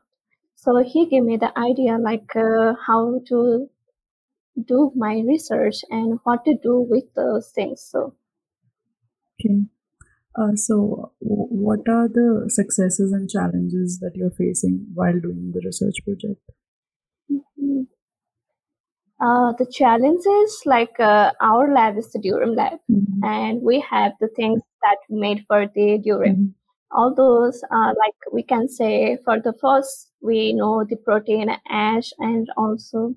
So 0.55 0.77
he 0.77 1.05
gave 1.05 1.23
me 1.23 1.37
the 1.37 1.55
idea, 1.55 1.99
like 1.99 2.35
uh, 2.35 2.73
how 2.83 3.21
to 3.27 3.69
do 4.57 4.91
my 4.95 5.19
research 5.27 5.83
and 5.89 6.19
what 6.23 6.45
to 6.45 6.55
do 6.61 6.79
with 6.81 7.13
those 7.15 7.51
things. 7.51 7.81
So, 7.83 8.15
Okay. 9.39 9.65
Uh, 10.35 10.55
so, 10.55 11.13
w- 11.21 11.47
what 11.49 11.87
are 11.89 12.07
the 12.07 12.45
successes 12.49 13.11
and 13.11 13.29
challenges 13.29 13.99
that 13.99 14.13
you're 14.15 14.31
facing 14.31 14.87
while 14.93 15.19
doing 15.19 15.51
the 15.53 15.61
research 15.65 15.97
project? 16.05 16.41
mhm. 17.29 17.85
uh, 19.19 19.53
the 19.57 19.65
challenges 19.71 20.61
like 20.65 20.99
uh, 20.99 21.31
our 21.41 21.71
lab 21.73 21.97
is 21.97 22.11
the 22.11 22.19
Durum 22.19 22.55
lab, 22.55 22.79
Mhm. 22.89 23.19
and 23.23 23.61
we 23.61 23.79
have 23.81 24.13
the 24.19 24.27
things 24.29 24.61
that 24.81 24.97
we 25.09 25.19
made 25.19 25.45
for 25.47 25.67
the 25.67 25.99
Durum. 26.05 26.35
Mhm. 26.37 26.53
All 26.91 27.13
those, 27.15 27.63
uh, 27.71 27.93
like 28.03 28.15
we 28.33 28.43
can 28.43 28.67
say, 28.67 29.17
for 29.25 29.39
the 29.39 29.53
first, 29.61 30.11
we 30.21 30.53
know 30.53 30.83
the 30.83 30.97
protein, 30.97 31.49
ash, 31.69 32.11
and 32.19 32.49
also 32.57 33.15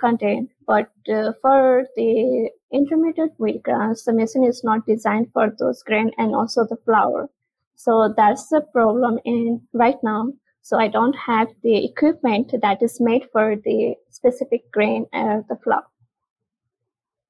content. 0.00 0.50
But 0.66 0.90
uh, 1.12 1.32
for 1.42 1.84
the 1.96 2.50
intermediate 2.72 3.32
wheat 3.38 3.62
grains, 3.62 4.04
the 4.04 4.12
machine 4.12 4.44
is 4.44 4.62
not 4.64 4.86
designed 4.86 5.28
for 5.32 5.52
those 5.58 5.82
grain 5.82 6.10
and 6.18 6.34
also 6.34 6.66
the 6.68 6.76
flour. 6.84 7.28
So 7.76 8.12
that's 8.16 8.48
the 8.48 8.62
problem 8.72 9.18
in 9.24 9.62
right 9.72 9.96
now. 10.02 10.32
So 10.62 10.78
I 10.78 10.88
don't 10.88 11.14
have 11.14 11.48
the 11.62 11.84
equipment 11.84 12.52
that 12.60 12.82
is 12.82 12.98
made 13.00 13.26
for 13.32 13.54
the 13.54 13.94
specific 14.10 14.72
grain 14.72 15.06
and 15.12 15.44
the 15.48 15.56
flour. 15.62 15.84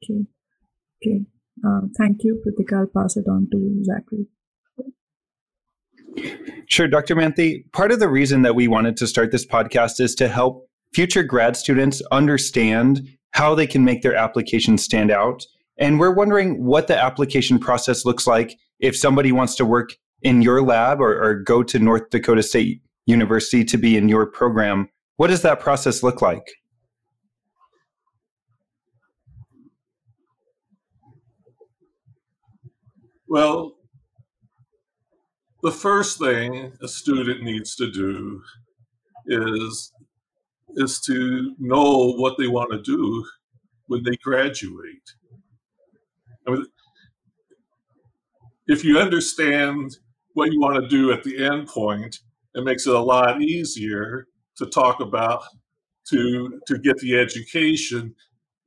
Okay. 0.02 0.24
Okay. 1.02 1.24
Uh, 1.66 1.80
thank 1.98 2.18
you, 2.22 2.42
Pritika. 2.46 2.80
I'll 2.80 3.02
pass 3.02 3.16
it 3.16 3.26
on 3.28 3.48
to 3.52 3.82
Zachary. 3.84 4.26
Sure, 6.68 6.88
Dr. 6.88 7.14
Manthey. 7.14 7.70
Part 7.72 7.92
of 7.92 8.00
the 8.00 8.08
reason 8.08 8.42
that 8.42 8.54
we 8.54 8.68
wanted 8.68 8.96
to 8.98 9.06
start 9.06 9.32
this 9.32 9.46
podcast 9.46 10.00
is 10.00 10.14
to 10.16 10.28
help 10.28 10.65
future 10.96 11.22
grad 11.22 11.54
students 11.54 12.00
understand 12.10 13.06
how 13.32 13.54
they 13.54 13.66
can 13.66 13.84
make 13.84 14.00
their 14.00 14.14
application 14.14 14.78
stand 14.78 15.10
out. 15.10 15.44
And 15.76 16.00
we're 16.00 16.14
wondering 16.14 16.64
what 16.64 16.86
the 16.86 16.96
application 16.96 17.58
process 17.58 18.06
looks 18.06 18.26
like 18.26 18.56
if 18.80 18.96
somebody 18.96 19.30
wants 19.30 19.56
to 19.56 19.66
work 19.66 19.90
in 20.22 20.40
your 20.40 20.62
lab 20.62 21.02
or, 21.02 21.22
or 21.22 21.34
go 21.34 21.62
to 21.62 21.78
North 21.78 22.08
Dakota 22.08 22.42
State 22.42 22.80
University 23.04 23.62
to 23.62 23.76
be 23.76 23.98
in 23.98 24.08
your 24.08 24.24
program. 24.24 24.88
What 25.18 25.26
does 25.26 25.42
that 25.42 25.60
process 25.60 26.02
look 26.02 26.22
like? 26.22 26.46
Well, 33.28 33.74
the 35.62 35.72
first 35.72 36.18
thing 36.18 36.72
a 36.80 36.88
student 36.88 37.42
needs 37.42 37.76
to 37.76 37.90
do 37.90 38.40
is 39.26 39.92
is 40.76 41.00
to 41.00 41.54
know 41.58 42.12
what 42.12 42.36
they 42.38 42.46
want 42.46 42.70
to 42.72 42.82
do 42.82 43.24
when 43.86 44.02
they 44.04 44.16
graduate. 44.22 45.14
I 46.46 46.52
mean, 46.52 46.66
if 48.66 48.84
you 48.84 48.98
understand 48.98 49.96
what 50.34 50.52
you 50.52 50.60
want 50.60 50.82
to 50.82 50.88
do 50.88 51.12
at 51.12 51.24
the 51.24 51.44
end 51.44 51.68
point, 51.68 52.20
it 52.54 52.64
makes 52.64 52.86
it 52.86 52.94
a 52.94 53.00
lot 53.00 53.40
easier 53.40 54.26
to 54.56 54.66
talk 54.66 55.00
about 55.00 55.42
to 56.08 56.60
to 56.66 56.78
get 56.78 56.98
the 56.98 57.18
education. 57.18 58.14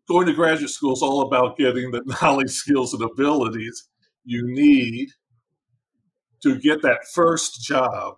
Going 0.08 0.26
to 0.26 0.34
graduate 0.34 0.72
school 0.72 0.94
is 0.94 1.02
all 1.02 1.22
about 1.22 1.58
getting 1.58 1.92
the 1.92 2.02
knowledge, 2.22 2.50
skills, 2.50 2.94
and 2.94 3.04
abilities 3.04 3.90
you 4.30 4.46
need 4.46 5.10
to 6.44 6.60
get 6.60 6.82
that 6.84 7.00
first 7.14 7.64
job. 7.64 8.16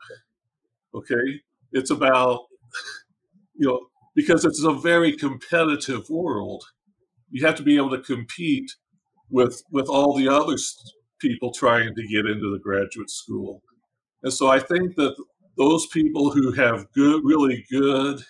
Okay, 0.93 1.41
it's 1.71 1.89
about 1.89 2.41
you 3.61 3.67
know 3.67 3.79
because 4.15 4.43
it's 4.43 4.63
a 4.63 4.73
very 4.73 5.13
competitive 5.15 6.09
world. 6.09 6.63
You 7.29 7.45
have 7.45 7.55
to 7.55 7.63
be 7.63 7.77
able 7.77 7.91
to 7.91 8.01
compete 8.01 8.71
with 9.29 9.61
with 9.71 9.87
all 9.87 10.17
the 10.17 10.27
other 10.27 10.57
people 11.19 11.53
trying 11.53 11.93
to 11.95 12.07
get 12.07 12.25
into 12.25 12.51
the 12.51 12.59
graduate 12.61 13.11
school. 13.11 13.61
And 14.23 14.33
so 14.33 14.49
I 14.49 14.59
think 14.59 14.95
that 14.95 15.15
those 15.57 15.85
people 15.87 16.31
who 16.31 16.51
have 16.53 16.91
good, 16.93 17.21
really 17.23 17.63
good 17.71 18.23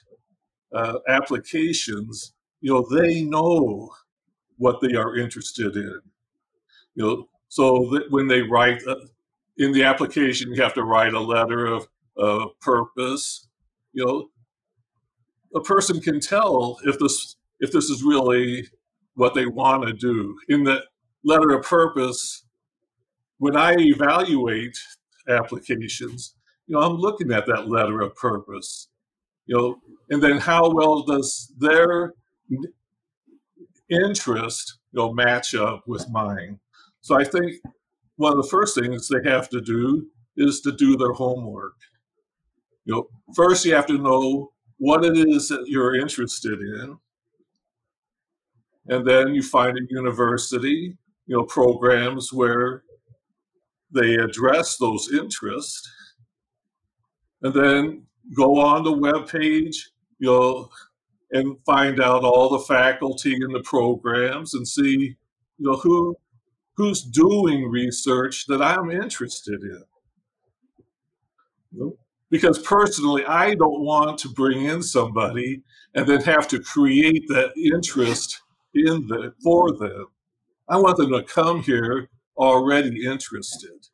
uh, 0.76 1.00
applications, 1.08 2.34
you 2.60 2.74
know, 2.74 2.86
they 3.00 3.24
know 3.24 3.90
what 4.58 4.82
they 4.82 4.96
are 4.96 5.16
interested 5.16 5.76
in. 5.78 6.02
You 6.96 7.04
know, 7.06 7.30
so 7.48 7.90
that 7.94 8.12
when 8.12 8.28
they 8.28 8.42
write 8.42 8.82
uh, 8.86 8.96
in 9.58 9.72
the 9.72 9.84
application, 9.84 10.54
you 10.54 10.62
have 10.62 10.74
to 10.74 10.84
write 10.84 11.14
a 11.14 11.20
letter 11.20 11.66
of, 11.68 11.88
of 12.18 12.60
purpose. 12.60 13.48
You 13.94 14.06
know, 14.06 14.31
a 15.56 15.62
person 15.62 16.02
can 16.02 16.20
tell 16.20 16.78
if 16.86 17.00
this 17.00 17.38
if 17.60 17.72
this 17.72 17.86
is 17.86 18.04
really 18.04 18.68
what 19.16 19.36
they 19.36 19.46
want 19.46 19.86
to 19.88 19.94
do. 19.94 20.38
In 20.50 20.64
the 20.64 20.84
letter 21.24 21.52
of 21.52 21.66
purpose, 21.66 22.46
when 23.40 23.56
I 23.58 23.76
evaluate 23.78 24.78
applications, 25.30 26.36
you 26.68 26.76
know, 26.76 26.82
I'm 26.82 26.98
looking 26.98 27.32
at 27.32 27.46
that 27.48 27.70
letter 27.70 28.02
of 28.02 28.16
purpose. 28.16 28.88
you 29.46 29.58
know, 29.58 29.78
and 30.10 30.22
then 30.24 30.38
how 30.38 30.70
well 30.72 31.04
does 31.04 31.54
their 31.60 32.14
interest, 33.90 34.80
you 34.92 35.00
know, 35.00 35.14
match 35.14 35.56
up 35.56 35.84
with 35.88 36.10
mine? 36.10 36.60
So 37.02 37.20
I 37.20 37.24
think 37.24 37.54
one 38.18 38.34
of 38.38 38.44
the 38.44 38.50
first 38.50 38.78
things 38.80 39.10
they 39.10 39.30
have 39.30 39.50
to 39.50 39.62
do 39.62 40.08
is 40.38 40.62
to 40.62 40.72
do 40.72 40.98
their 40.98 41.14
homework. 41.14 41.76
You 42.86 42.94
know, 42.96 43.08
first 43.36 43.66
you 43.66 43.76
have 43.76 43.88
to 43.88 43.98
know 43.98 44.52
what 44.82 45.06
it 45.06 45.16
is 45.16 45.48
that 45.48 45.64
you're 45.68 45.96
interested 45.96 46.60
in. 46.60 46.98
And 48.88 49.08
then 49.08 49.36
you 49.36 49.44
find 49.44 49.78
a 49.78 49.82
university, 49.92 50.98
you 51.28 51.38
know, 51.38 51.44
programs 51.44 52.34
where 52.34 52.82
they 53.94 54.16
address 54.16 54.78
those 54.78 55.14
interests. 55.14 55.88
And 57.44 57.54
then 57.54 58.08
go 58.36 58.60
on 58.60 58.84
the 58.84 58.92
web 58.92 59.30
page, 59.30 59.92
you 60.18 60.28
know, 60.28 60.70
and 61.30 61.58
find 61.64 62.02
out 62.02 62.24
all 62.24 62.50
the 62.50 62.66
faculty 62.66 63.36
in 63.36 63.52
the 63.52 63.62
programs 63.62 64.56
and 64.56 64.68
see, 64.68 65.16
you 65.60 65.72
know, 65.72 65.78
who 65.78 66.16
who's 66.74 67.04
doing 67.04 67.70
research 67.70 68.48
that 68.48 68.64
I'm 68.64 68.90
interested 68.90 69.62
in. 69.62 69.84
Because 72.32 72.58
personally, 72.60 73.24
I 73.26 73.54
don't 73.54 73.82
want 73.82 74.18
to 74.20 74.30
bring 74.30 74.66
in 74.66 74.82
somebody 74.82 75.62
and 75.94 76.08
then 76.08 76.22
have 76.22 76.48
to 76.48 76.60
create 76.60 77.28
that 77.28 77.52
interest 77.58 78.42
in 78.74 79.08
the 79.08 79.34
for 79.44 79.74
them. 79.74 80.08
I 80.70 80.78
want 80.78 80.98
them 80.98 81.12
to 81.12 81.24
come 81.24 81.62
here 81.62 82.10
already 82.38 83.06
interested. 83.06 83.88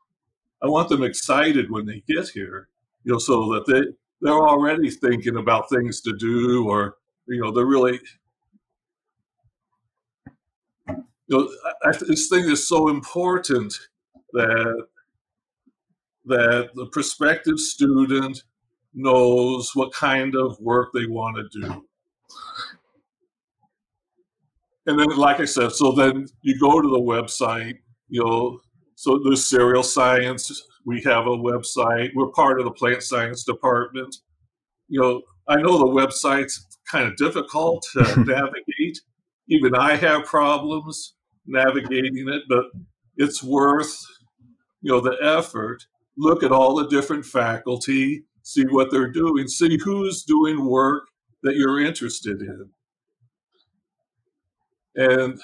I 0.61 0.67
want 0.67 0.89
them 0.89 1.03
excited 1.03 1.71
when 1.71 1.85
they 1.85 2.03
get 2.07 2.29
here, 2.29 2.69
you 3.03 3.13
know, 3.13 3.19
so 3.19 3.51
that 3.53 3.65
they 3.65 3.81
they're 4.21 4.33
already 4.33 4.89
thinking 4.89 5.37
about 5.37 5.69
things 5.69 6.01
to 6.01 6.15
do 6.17 6.67
or 6.69 6.95
you 7.27 7.41
know 7.41 7.51
they're 7.51 7.65
really 7.65 7.99
you 10.87 11.05
know 11.29 11.49
I, 11.83 11.91
this 11.91 12.29
thing 12.29 12.45
is 12.45 12.67
so 12.67 12.89
important 12.89 13.73
that 14.33 14.87
that 16.27 16.69
the 16.75 16.85
prospective 16.87 17.59
student 17.59 18.43
knows 18.93 19.71
what 19.75 19.93
kind 19.93 20.35
of 20.35 20.59
work 20.59 20.89
they 20.93 21.05
want 21.05 21.37
to 21.37 21.61
do. 21.61 21.85
And 24.87 24.97
then 24.97 25.09
like 25.17 25.41
i 25.41 25.45
said 25.45 25.73
so 25.73 25.91
then 25.91 26.27
you 26.41 26.57
go 26.59 26.81
to 26.81 26.87
the 26.87 26.99
website 26.99 27.75
you 28.07 28.23
know 28.23 28.59
so 28.95 29.19
there's 29.21 29.45
cereal 29.45 29.83
science 29.83 30.63
we 30.85 31.01
have 31.01 31.27
a 31.27 31.37
website 31.37 32.11
we're 32.15 32.31
part 32.31 32.59
of 32.59 32.65
the 32.65 32.71
plant 32.71 33.03
science 33.03 33.43
department. 33.43 34.15
You 34.87 35.01
know 35.01 35.21
i 35.49 35.57
know 35.57 35.77
the 35.77 35.85
website's 35.85 36.65
kind 36.89 37.05
of 37.05 37.17
difficult 37.17 37.85
to 37.93 37.99
navigate. 38.25 39.01
Even 39.49 39.75
i 39.75 39.95
have 39.95 40.23
problems 40.23 41.15
navigating 41.45 42.29
it 42.29 42.43
but 42.47 42.65
it's 43.17 43.43
worth 43.43 43.93
you 44.81 44.91
know 44.91 45.01
the 45.01 45.17
effort 45.21 45.85
look 46.17 46.43
at 46.43 46.51
all 46.51 46.75
the 46.75 46.87
different 46.87 47.25
faculty 47.25 48.23
see 48.43 48.63
what 48.65 48.89
they're 48.91 49.11
doing 49.11 49.47
see 49.47 49.77
who's 49.83 50.23
doing 50.23 50.65
work 50.65 51.07
that 51.43 51.55
you're 51.55 51.79
interested 51.79 52.41
in 52.41 52.69
and 54.97 55.39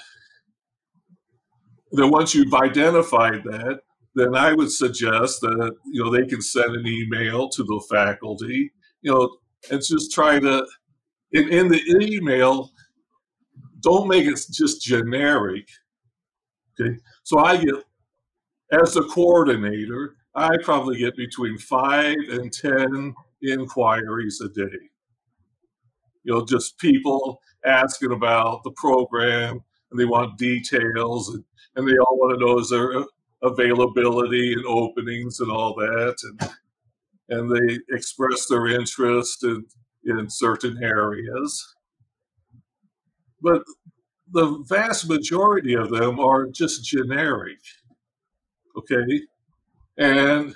then 1.94 2.10
once 2.10 2.34
you've 2.34 2.54
identified 2.54 3.44
that, 3.44 3.80
then 4.16 4.34
I 4.34 4.52
would 4.52 4.70
suggest 4.70 5.40
that 5.42 5.74
you 5.86 6.02
know 6.02 6.10
they 6.10 6.26
can 6.26 6.42
send 6.42 6.74
an 6.74 6.86
email 6.86 7.48
to 7.50 7.62
the 7.62 7.82
faculty, 7.88 8.72
you 9.02 9.12
know, 9.12 9.36
and 9.70 9.80
just 9.82 10.12
try 10.12 10.40
to 10.40 10.66
in, 11.32 11.48
in 11.52 11.68
the 11.68 11.80
email, 12.00 12.70
don't 13.80 14.08
make 14.08 14.26
it 14.26 14.38
just 14.50 14.82
generic. 14.82 15.68
Okay. 16.80 16.96
So 17.22 17.38
I 17.38 17.56
get 17.56 17.74
as 18.72 18.96
a 18.96 19.02
coordinator, 19.02 20.16
I 20.34 20.56
probably 20.62 20.98
get 20.98 21.16
between 21.16 21.58
five 21.58 22.16
and 22.30 22.52
ten 22.52 23.14
inquiries 23.42 24.40
a 24.40 24.48
day. 24.48 24.90
You 26.24 26.32
know, 26.32 26.44
just 26.44 26.78
people 26.78 27.40
asking 27.64 28.12
about 28.12 28.62
the 28.64 28.72
program 28.72 29.62
and 29.90 30.00
they 30.00 30.04
want 30.04 30.38
details 30.38 31.32
and, 31.32 31.44
and 31.76 31.86
they 31.86 31.96
all 31.98 32.18
want 32.18 32.38
to 32.38 32.44
know 32.44 32.58
is 32.58 32.70
there 32.70 33.04
availability 33.42 34.52
and 34.54 34.64
openings 34.66 35.40
and 35.40 35.50
all 35.50 35.74
that 35.74 36.16
and 36.24 36.50
and 37.30 37.50
they 37.50 37.78
express 37.94 38.46
their 38.46 38.66
interest 38.66 39.44
in, 39.44 39.64
in 40.04 40.28
certain 40.28 40.82
areas 40.82 41.74
but 43.40 43.62
the 44.32 44.64
vast 44.66 45.08
majority 45.08 45.74
of 45.74 45.90
them 45.90 46.18
are 46.18 46.46
just 46.46 46.84
generic 46.84 47.58
okay 48.76 49.22
and 49.98 50.54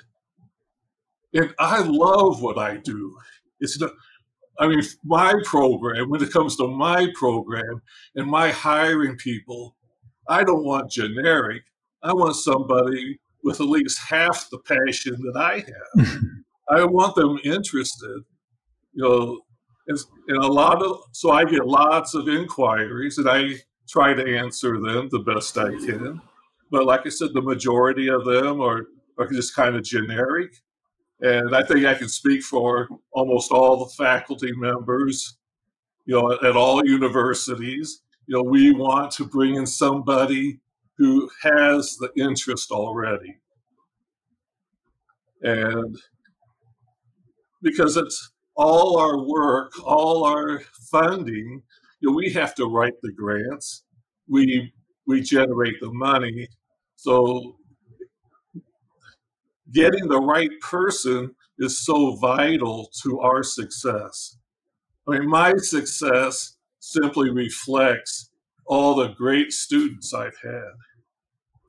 and 1.33 1.53
i 1.59 1.81
love 1.81 2.41
what 2.41 2.57
i 2.57 2.77
do 2.77 3.15
it's 3.59 3.79
not 3.79 3.91
I 4.59 4.67
mean, 4.67 4.81
my 5.05 5.33
program, 5.45 6.09
when 6.09 6.21
it 6.21 6.33
comes 6.33 6.57
to 6.57 6.67
my 6.67 7.07
program 7.15 7.81
and 8.15 8.29
my 8.29 8.51
hiring 8.51 9.15
people, 9.15 9.77
I 10.27 10.43
don't 10.43 10.65
want 10.65 10.91
generic. 10.91 11.63
I 12.03 12.13
want 12.13 12.35
somebody 12.35 13.19
with 13.43 13.61
at 13.61 13.67
least 13.67 13.99
half 13.99 14.49
the 14.49 14.59
passion 14.59 15.15
that 15.21 15.39
I 15.39 15.63
have. 15.99 16.17
I 16.69 16.83
want 16.83 17.15
them 17.15 17.39
interested, 17.45 18.21
you 18.93 19.03
know, 19.03 19.39
in 20.27 20.35
a 20.35 20.47
lot 20.47 20.83
of, 20.83 20.99
so 21.13 21.31
I 21.31 21.45
get 21.45 21.65
lots 21.65 22.13
of 22.13 22.27
inquiries 22.27 23.17
and 23.17 23.29
I 23.29 23.55
try 23.87 24.13
to 24.13 24.37
answer 24.37 24.79
them 24.79 25.07
the 25.09 25.19
best 25.19 25.57
I 25.57 25.69
can. 25.69 26.21
But 26.69 26.85
like 26.85 27.07
I 27.07 27.09
said, 27.09 27.29
the 27.33 27.41
majority 27.41 28.09
of 28.09 28.25
them 28.25 28.61
are, 28.61 28.85
are 29.19 29.27
just 29.27 29.55
kind 29.55 29.75
of 29.75 29.83
generic. 29.83 30.55
And 31.21 31.55
I 31.55 31.63
think 31.63 31.85
I 31.85 31.93
can 31.93 32.07
speak 32.07 32.41
for 32.43 32.87
almost 33.11 33.51
all 33.51 33.77
the 33.77 33.93
faculty 33.97 34.53
members, 34.55 35.37
you 36.05 36.15
know, 36.15 36.31
at 36.31 36.55
all 36.55 36.85
universities. 36.85 38.01
You 38.25 38.37
know, 38.37 38.43
we 38.43 38.71
want 38.71 39.11
to 39.13 39.25
bring 39.25 39.55
in 39.55 39.67
somebody 39.67 40.59
who 40.97 41.29
has 41.43 41.97
the 41.97 42.11
interest 42.15 42.71
already. 42.71 43.37
And 45.41 45.97
because 47.61 47.97
it's 47.97 48.31
all 48.55 48.97
our 48.97 49.17
work, 49.17 49.73
all 49.83 50.23
our 50.23 50.61
funding, 50.91 51.63
you 51.99 52.09
know, 52.09 52.15
we 52.15 52.31
have 52.31 52.55
to 52.55 52.65
write 52.65 53.01
the 53.01 53.11
grants. 53.11 53.83
We 54.27 54.71
we 55.05 55.21
generate 55.21 55.79
the 55.81 55.91
money. 55.91 56.47
So 56.95 57.58
getting 59.73 60.07
the 60.07 60.21
right 60.21 60.51
person 60.61 61.35
is 61.59 61.85
so 61.85 62.15
vital 62.15 62.89
to 63.03 63.19
our 63.19 63.43
success. 63.43 64.37
I 65.07 65.19
mean, 65.19 65.29
my 65.29 65.55
success 65.57 66.57
simply 66.79 67.31
reflects 67.31 68.29
all 68.65 68.95
the 68.95 69.09
great 69.09 69.51
students 69.51 70.13
I've 70.13 70.37
had. 70.43 70.71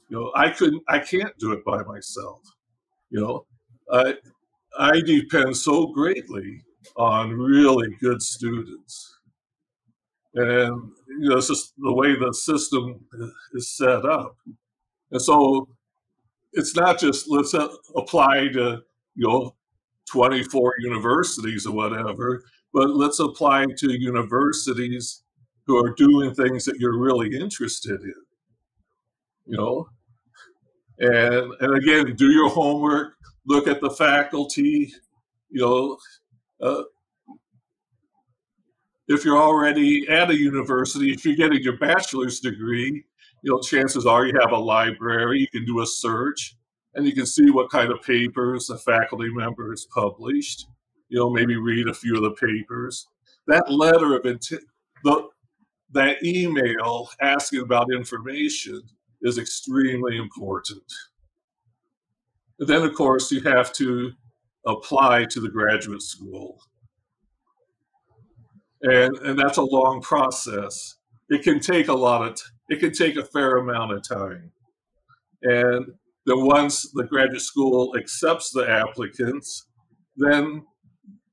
You 0.08 0.18
know, 0.18 0.32
I 0.34 0.50
couldn't, 0.50 0.82
I 0.88 0.98
can't 0.98 1.36
do 1.38 1.52
it 1.52 1.64
by 1.64 1.82
myself. 1.82 2.42
You 3.10 3.20
know, 3.20 3.46
I, 3.92 4.16
I 4.78 5.00
depend 5.00 5.56
so 5.56 5.86
greatly 5.86 6.62
on 6.96 7.32
really 7.32 7.96
good 8.00 8.22
students. 8.22 9.16
And, 10.34 10.92
you 11.08 11.28
know, 11.28 11.38
it's 11.38 11.48
just 11.48 11.72
the 11.78 11.92
way 11.92 12.14
the 12.14 12.32
system 12.32 13.00
is 13.54 13.76
set 13.76 14.04
up. 14.04 14.36
And 15.10 15.20
so 15.20 15.68
it's 16.52 16.74
not 16.74 16.98
just 16.98 17.28
let's 17.28 17.54
apply 17.54 18.48
to 18.48 18.82
you 19.14 19.28
know 19.28 19.54
24 20.10 20.74
universities 20.80 21.66
or 21.66 21.72
whatever 21.72 22.42
but 22.72 22.90
let's 22.90 23.20
apply 23.20 23.66
to 23.76 23.92
universities 23.92 25.22
who 25.66 25.76
are 25.76 25.94
doing 25.94 26.34
things 26.34 26.64
that 26.64 26.78
you're 26.78 26.98
really 26.98 27.38
interested 27.38 28.00
in 28.02 28.14
you 29.46 29.56
know? 29.56 29.88
And 30.98 31.54
and 31.60 31.76
again 31.76 32.14
do 32.14 32.30
your 32.30 32.50
homework 32.50 33.14
look 33.46 33.66
at 33.66 33.80
the 33.80 33.90
faculty 33.90 34.92
you 35.50 35.60
know 35.60 35.96
uh, 36.60 36.82
if 39.08 39.24
you're 39.24 39.38
already 39.38 40.06
at 40.08 40.30
a 40.30 40.36
university 40.36 41.12
if 41.12 41.24
you're 41.24 41.36
getting 41.36 41.62
your 41.62 41.78
bachelor's 41.78 42.40
degree 42.40 43.04
you 43.42 43.52
know, 43.52 43.60
chances 43.60 44.06
are 44.06 44.26
you 44.26 44.34
have 44.40 44.52
a 44.52 44.58
library, 44.58 45.40
you 45.40 45.48
can 45.48 45.64
do 45.64 45.80
a 45.82 45.86
search, 45.86 46.56
and 46.94 47.06
you 47.06 47.12
can 47.14 47.26
see 47.26 47.50
what 47.50 47.70
kind 47.70 47.92
of 47.92 48.02
papers 48.02 48.66
the 48.66 48.78
faculty 48.78 49.30
member 49.32 49.70
has 49.70 49.86
published. 49.94 50.66
You 51.08 51.18
know, 51.18 51.30
maybe 51.30 51.56
read 51.56 51.88
a 51.88 51.94
few 51.94 52.16
of 52.16 52.22
the 52.22 52.32
papers. 52.32 53.08
That 53.46 53.70
letter 53.70 54.16
of 54.16 54.26
intent, 54.26 54.62
the, 55.04 55.28
that 55.92 56.22
email 56.24 57.10
asking 57.20 57.60
about 57.62 57.92
information 57.92 58.82
is 59.22 59.38
extremely 59.38 60.16
important. 60.18 60.84
And 62.60 62.68
then, 62.68 62.82
of 62.82 62.94
course, 62.94 63.32
you 63.32 63.40
have 63.42 63.72
to 63.74 64.12
apply 64.66 65.26
to 65.26 65.40
the 65.40 65.48
graduate 65.48 66.02
school. 66.02 66.60
and 68.82 69.16
and 69.18 69.38
that's 69.38 69.58
a 69.58 69.62
long 69.62 70.00
process. 70.00 70.96
It 71.28 71.42
can 71.42 71.60
take 71.60 71.88
a 71.88 71.94
lot 71.94 72.22
of. 72.22 72.40
It 72.70 72.80
can 72.80 72.92
take 72.92 73.16
a 73.16 73.24
fair 73.24 73.58
amount 73.58 73.92
of 73.92 74.08
time, 74.08 74.52
and 75.42 75.86
then 76.26 76.46
once 76.46 76.90
the 76.92 77.04
graduate 77.04 77.42
school 77.42 77.94
accepts 77.98 78.50
the 78.52 78.68
applicants, 78.68 79.66
then 80.16 80.64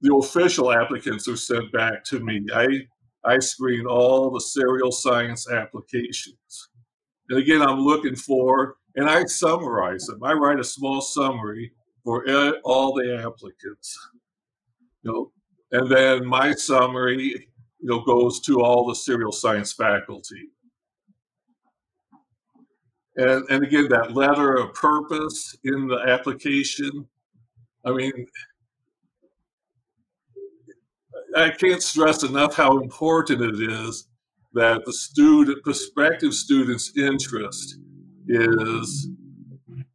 the 0.02 0.16
official 0.16 0.72
applicants 0.72 1.28
are 1.28 1.38
sent 1.38 1.72
back 1.72 2.04
to 2.06 2.20
me. 2.20 2.46
I 2.54 2.68
I 3.26 3.40
screen 3.40 3.86
all 3.86 4.32
the 4.32 4.40
cereal 4.40 4.92
science 4.92 5.50
applications. 5.50 6.70
And 7.30 7.40
again, 7.40 7.62
I'm 7.62 7.80
looking 7.80 8.16
for, 8.16 8.76
and 8.96 9.10
I 9.10 9.26
summarize 9.26 10.06
them. 10.06 10.24
I 10.24 10.34
write 10.34 10.60
a 10.60 10.64
small 10.64 11.02
summary 11.02 11.74
for 12.04 12.26
all 12.64 12.94
the 12.94 13.18
applicants. 13.18 13.98
You 15.04 15.12
know, 15.12 15.32
and 15.72 15.92
then 15.92 16.26
my 16.26 16.54
summary, 16.54 17.48
you 17.80 17.90
know, 17.90 18.00
goes 18.00 18.40
to 18.42 18.62
all 18.62 18.88
the 18.88 18.96
cereal 18.96 19.34
science 19.34 19.74
faculty. 19.74 20.50
And, 23.18 23.46
and 23.50 23.64
again, 23.64 23.88
that 23.90 24.14
letter 24.14 24.56
of 24.56 24.74
purpose 24.76 25.58
in 25.64 25.88
the 25.88 25.98
application, 26.08 27.08
I 27.84 27.92
mean, 27.92 28.28
I 31.36 31.50
can't 31.50 31.82
stress 31.82 32.24
enough 32.24 32.56
how 32.56 32.80
important 32.80 33.42
it 33.42 33.60
is 33.60 34.08
that 34.54 34.86
the 34.86 34.94
student, 34.94 35.64
prospective 35.64 36.34
student's 36.34 36.96
interest 36.96 37.80
is 38.28 39.10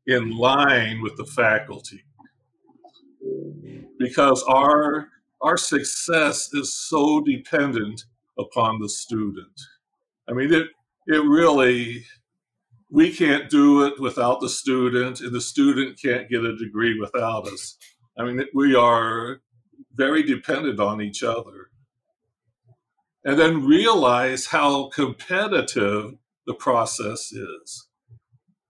in 0.07 0.31
line 0.31 1.01
with 1.01 1.17
the 1.17 1.25
faculty. 1.25 2.03
Because 3.99 4.43
our, 4.49 5.09
our 5.41 5.57
success 5.57 6.53
is 6.55 6.75
so 6.75 7.21
dependent 7.21 8.05
upon 8.37 8.81
the 8.81 8.89
student. 8.89 9.61
I 10.29 10.33
mean, 10.33 10.53
it, 10.53 10.67
it 11.07 11.25
really, 11.25 12.05
we 12.93 13.11
can't 13.11 13.49
do 13.49 13.87
it 13.87 13.99
without 13.99 14.41
the 14.41 14.51
student, 14.51 15.21
and 15.23 15.33
the 15.33 15.41
student 15.41 15.99
can't 16.01 16.29
get 16.29 16.45
a 16.45 16.57
degree 16.57 17.01
without 17.01 17.49
us. 17.49 17.79
I 18.19 18.25
mean, 18.25 18.45
we 18.53 18.75
are 18.75 19.41
very 19.95 20.23
dependent 20.23 20.79
on 20.79 21.01
each 21.01 21.23
other. 21.23 21.71
And 23.25 23.39
then 23.39 23.65
realize 23.65 24.47
how 24.47 24.91
competitive 24.91 26.13
the 26.47 26.53
process 26.53 27.33
is. 27.33 27.89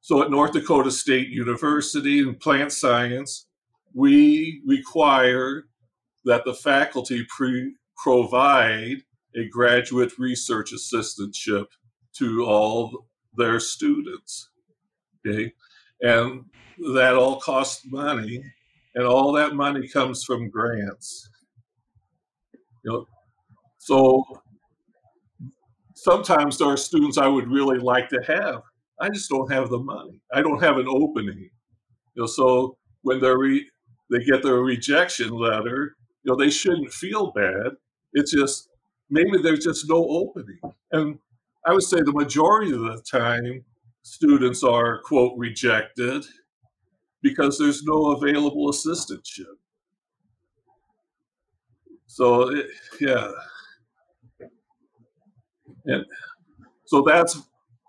So 0.00 0.22
at 0.22 0.30
North 0.30 0.52
Dakota 0.52 0.92
State 0.92 1.28
University 1.28 2.20
in 2.20 2.37
plant 2.37 2.70
science, 2.70 3.48
we 3.92 4.62
require 4.64 5.64
that 6.24 6.44
the 6.44 6.54
faculty 6.54 7.26
pre- 7.28 7.74
provide 7.96 8.98
a 9.35 9.48
graduate 9.48 10.16
research 10.16 10.72
assistantship 10.72 11.66
to 12.18 12.44
all 12.44 13.08
their 13.37 13.61
students. 13.61 14.51
Okay. 15.27 15.53
And 16.01 16.45
that 16.95 17.14
all 17.14 17.40
costs 17.40 17.83
money 17.87 18.42
and 18.95 19.07
all 19.07 19.33
that 19.33 19.55
money 19.55 19.88
comes 19.88 20.25
from 20.25 20.51
grants. 20.51 21.29
You 22.85 22.90
know, 22.90 23.07
so 23.79 24.25
sometimes 25.95 26.59
there 26.59 26.68
are 26.68 26.77
students 26.77 27.18
I 27.18 27.29
would 27.29 27.49
really 27.49 27.79
like 27.79 28.09
to 28.11 28.23
have. 28.27 28.62
I 29.01 29.09
just 29.09 29.31
don't 29.31 29.51
have 29.53 29.71
the 29.71 29.79
money. 29.79 30.21
I 30.33 30.42
don't 30.42 30.62
have 30.62 30.79
an 30.79 30.88
opening. 30.88 31.51
You 32.14 32.23
know, 32.23 32.27
so 32.27 32.77
when 33.03 33.21
they 33.21 33.31
re- 33.31 33.71
they 34.11 34.18
get 34.25 34.42
their 34.42 34.57
rejection 34.57 35.31
letter, 35.31 35.97
you 36.23 36.33
know, 36.33 36.37
they 36.37 36.51
shouldn't 36.51 36.92
feel 36.92 37.33
bad. 37.33 37.73
It's 38.12 38.33
just 38.33 38.68
maybe 39.11 39.38
there's 39.42 39.64
just 39.64 39.88
no 39.88 40.07
opening. 40.07 40.61
And 40.92 41.18
I 41.66 41.72
would 41.72 41.83
say 41.83 41.98
the 41.98 42.12
majority 42.12 42.72
of 42.72 42.81
the 42.81 43.03
time, 43.09 43.64
students 44.03 44.64
are 44.64 45.01
quote 45.03 45.33
rejected 45.38 46.25
because 47.22 47.59
there's 47.59 47.85
no 47.85 48.12
available 48.12 48.70
assistantship. 48.70 49.55
So 52.07 52.51
it, 52.51 52.66
yeah, 53.01 53.31
and 55.87 56.05
so 56.85 57.03
that's 57.07 57.40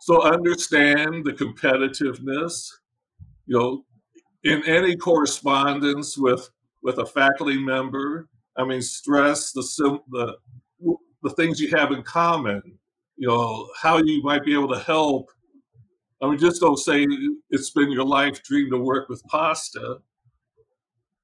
so 0.02 0.22
understand 0.22 1.26
the 1.26 1.34
competitiveness. 1.34 2.72
You 3.48 3.58
know, 3.60 3.86
in 4.44 4.64
any 4.66 4.96
correspondence 4.96 6.18
with 6.18 6.50
with 6.84 7.00
a 7.00 7.06
faculty 7.06 7.58
member, 7.58 8.30
I 8.56 8.66
mean, 8.66 8.82
stress 8.82 9.52
the 9.52 10.00
the 10.12 10.38
the 11.24 11.30
things 11.32 11.60
you 11.60 11.70
have 11.76 11.92
in 11.92 12.04
common. 12.04 12.80
You 13.18 13.28
know, 13.28 13.70
how 13.80 13.98
you 13.98 14.22
might 14.24 14.44
be 14.44 14.54
able 14.54 14.70
to 14.70 14.80
help 14.80 15.30
I 16.24 16.30
mean, 16.30 16.40
just 16.40 16.62
don't 16.62 16.78
say 16.78 17.06
it's 17.50 17.72
been 17.72 17.92
your 17.92 18.06
life 18.06 18.42
dream 18.44 18.72
to 18.72 18.78
work 18.78 19.10
with 19.10 19.22
pasta, 19.26 19.98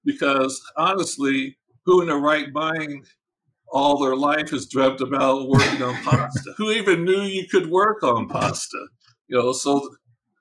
because 0.03 0.61
honestly, 0.75 1.57
who 1.85 2.01
in 2.01 2.07
their 2.07 2.17
right 2.17 2.51
mind 2.51 3.05
all 3.71 3.97
their 3.97 4.17
life 4.17 4.49
has 4.49 4.67
dreamt 4.67 4.99
about 4.99 5.47
working 5.47 5.81
on 5.83 5.95
pasta? 6.03 6.53
who 6.57 6.71
even 6.71 7.05
knew 7.05 7.21
you 7.21 7.47
could 7.47 7.69
work 7.69 8.03
on 8.03 8.27
pasta? 8.27 8.87
You 9.29 9.37
know, 9.37 9.53
so 9.53 9.89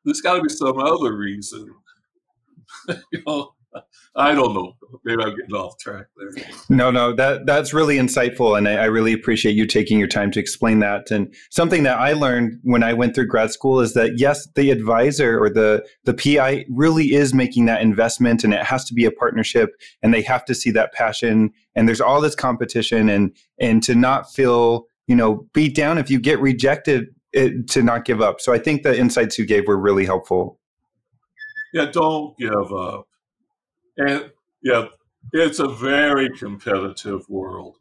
there's 0.05 0.23
got 0.23 0.35
to 0.35 0.43
be 0.43 0.49
some 0.49 0.79
other 0.79 1.17
reason. 1.17 1.73
you 2.89 3.23
know, 3.29 3.55
I 4.17 4.35
don't 4.35 4.55
know. 4.55 4.75
Maybe 5.05 5.23
I'm 5.23 5.37
getting 5.37 5.55
off 5.55 5.79
track 5.79 6.07
there. 6.17 6.45
No, 6.69 6.91
no, 6.91 7.15
that 7.15 7.47
that's 7.47 7.73
really 7.73 7.97
insightful, 7.97 8.57
and 8.57 8.69
I, 8.69 8.75
I, 8.75 8.85
really 8.85 9.13
appreciate 9.13 9.55
you 9.55 9.67
taking 9.67 9.99
your 9.99 10.09
time 10.09 10.31
to 10.33 10.41
explain 10.41 10.81
that. 10.81 11.11
And 11.11 11.33
something 11.51 11.83
that 11.83 11.99
I 11.99 12.13
learned 12.13 12.59
when 12.63 12.83
I 12.83 12.93
went 12.95 13.15
through 13.15 13.27
grad 13.27 13.51
school 13.51 13.81
is 13.81 13.95
that 13.95 14.19
yes, 14.19 14.49
the 14.55 14.71
advisor 14.71 15.43
or 15.43 15.51
the 15.51 15.85
the 16.05 16.15
PI 16.15 16.65
really 16.71 17.15
is 17.15 17.35
making 17.35 17.67
that 17.67 17.83
investment, 17.83 18.45
and 18.45 18.55
it 18.55 18.65
has 18.65 18.85
to 18.87 18.95
be 18.95 19.05
a 19.05 19.11
partnership, 19.11 19.71
and 20.03 20.13
they 20.13 20.23
have 20.23 20.45
to 20.47 20.55
see 20.55 20.71
that 20.73 20.93
passion. 20.93 21.51
And 21.75 21.87
there's 21.87 22.01
all 22.01 22.21
this 22.21 22.35
competition, 22.35 23.09
and 23.09 23.35
and 23.61 23.83
to 23.85 23.95
not 23.95 24.33
feel 24.33 24.87
you 25.07 25.17
know 25.17 25.47
beat 25.53 25.75
down 25.75 25.99
if 25.99 26.11
you 26.11 26.19
get 26.19 26.41
rejected, 26.41 27.07
it, 27.33 27.69
to 27.69 27.83
not 27.83 28.05
give 28.05 28.21
up. 28.21 28.41
So 28.41 28.53
I 28.53 28.59
think 28.59 28.83
the 28.83 28.99
insights 28.99 29.39
you 29.39 29.47
gave 29.47 29.67
were 29.67 29.79
really 29.79 30.07
helpful. 30.07 30.59
Yeah, 31.75 31.91
don't 31.93 32.37
give 32.39 32.73
up 32.73 33.08
and 33.99 34.31
yeah, 34.63 34.87
it's 35.33 35.59
a 35.59 35.69
very 35.69 36.31
competitive 36.31 37.29
world, 37.29 37.77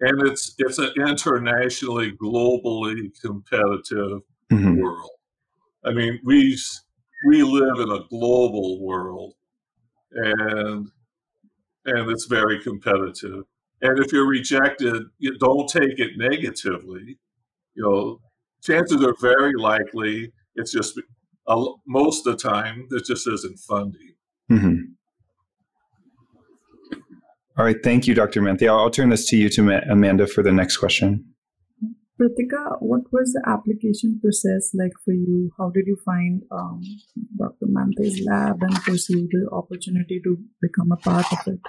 and 0.00 0.26
it's 0.26 0.54
it's 0.58 0.78
an 0.78 0.90
internationally, 0.96 2.12
globally 2.12 3.10
competitive 3.20 4.22
mm-hmm. 4.50 4.80
world. 4.80 5.10
I 5.84 5.92
mean, 5.92 6.20
we 6.24 6.58
we 7.26 7.42
live 7.42 7.78
in 7.78 7.90
a 7.90 8.06
global 8.08 8.80
world, 8.80 9.34
and 10.12 10.88
and 11.86 12.10
it's 12.10 12.26
very 12.26 12.62
competitive. 12.62 13.44
And 13.82 13.98
if 13.98 14.12
you're 14.12 14.28
rejected, 14.28 15.04
you 15.18 15.38
don't 15.38 15.68
take 15.68 15.98
it 15.98 16.18
negatively. 16.18 17.18
You 17.74 17.82
know, 17.82 18.20
chances 18.62 19.02
are 19.02 19.14
very 19.20 19.54
likely 19.54 20.32
it's 20.54 20.72
just 20.72 21.00
most 21.86 22.26
of 22.26 22.36
the 22.36 22.48
time 22.48 22.86
there 22.90 23.00
just 23.00 23.26
isn't 23.26 23.58
funding. 23.58 24.14
Mm-hmm. 24.50 24.92
All 27.58 27.64
right, 27.64 27.76
thank 27.82 28.06
you, 28.06 28.14
Dr. 28.14 28.40
Manthey. 28.40 28.68
I'll, 28.68 28.78
I'll 28.78 28.90
turn 28.90 29.10
this 29.10 29.26
to 29.26 29.36
you, 29.36 29.48
to 29.50 29.90
Amanda, 29.90 30.26
for 30.26 30.42
the 30.42 30.52
next 30.52 30.76
question. 30.76 31.24
Pritika, 32.20 32.76
what 32.80 33.00
was 33.12 33.32
the 33.32 33.42
application 33.46 34.20
process 34.20 34.70
like 34.74 34.92
for 35.04 35.12
you? 35.12 35.50
How 35.56 35.70
did 35.70 35.86
you 35.86 35.96
find 36.04 36.42
um, 36.50 36.82
Dr. 37.38 37.66
Manthey's 37.66 38.26
lab 38.26 38.62
and 38.62 38.74
pursue 38.82 39.26
the 39.30 39.48
opportunity 39.52 40.20
to 40.24 40.36
become 40.60 40.92
a 40.92 40.96
part 40.96 41.26
of 41.32 41.38
it? 41.46 41.60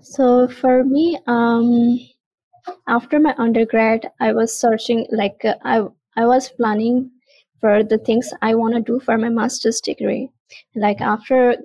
So 0.00 0.48
for 0.48 0.84
me, 0.84 1.18
um, 1.26 1.98
after 2.88 3.20
my 3.20 3.34
undergrad, 3.36 4.10
I 4.20 4.32
was 4.32 4.58
searching 4.58 5.06
like 5.10 5.44
uh, 5.44 5.56
I 5.62 5.84
I 6.16 6.24
was 6.26 6.48
planning 6.48 7.10
for 7.60 7.82
the 7.82 7.98
things 7.98 8.32
I 8.40 8.54
want 8.54 8.74
to 8.74 8.80
do 8.80 9.00
for 9.00 9.18
my 9.18 9.28
master's 9.28 9.80
degree. 9.80 10.30
Like 10.74 11.00
after 11.00 11.56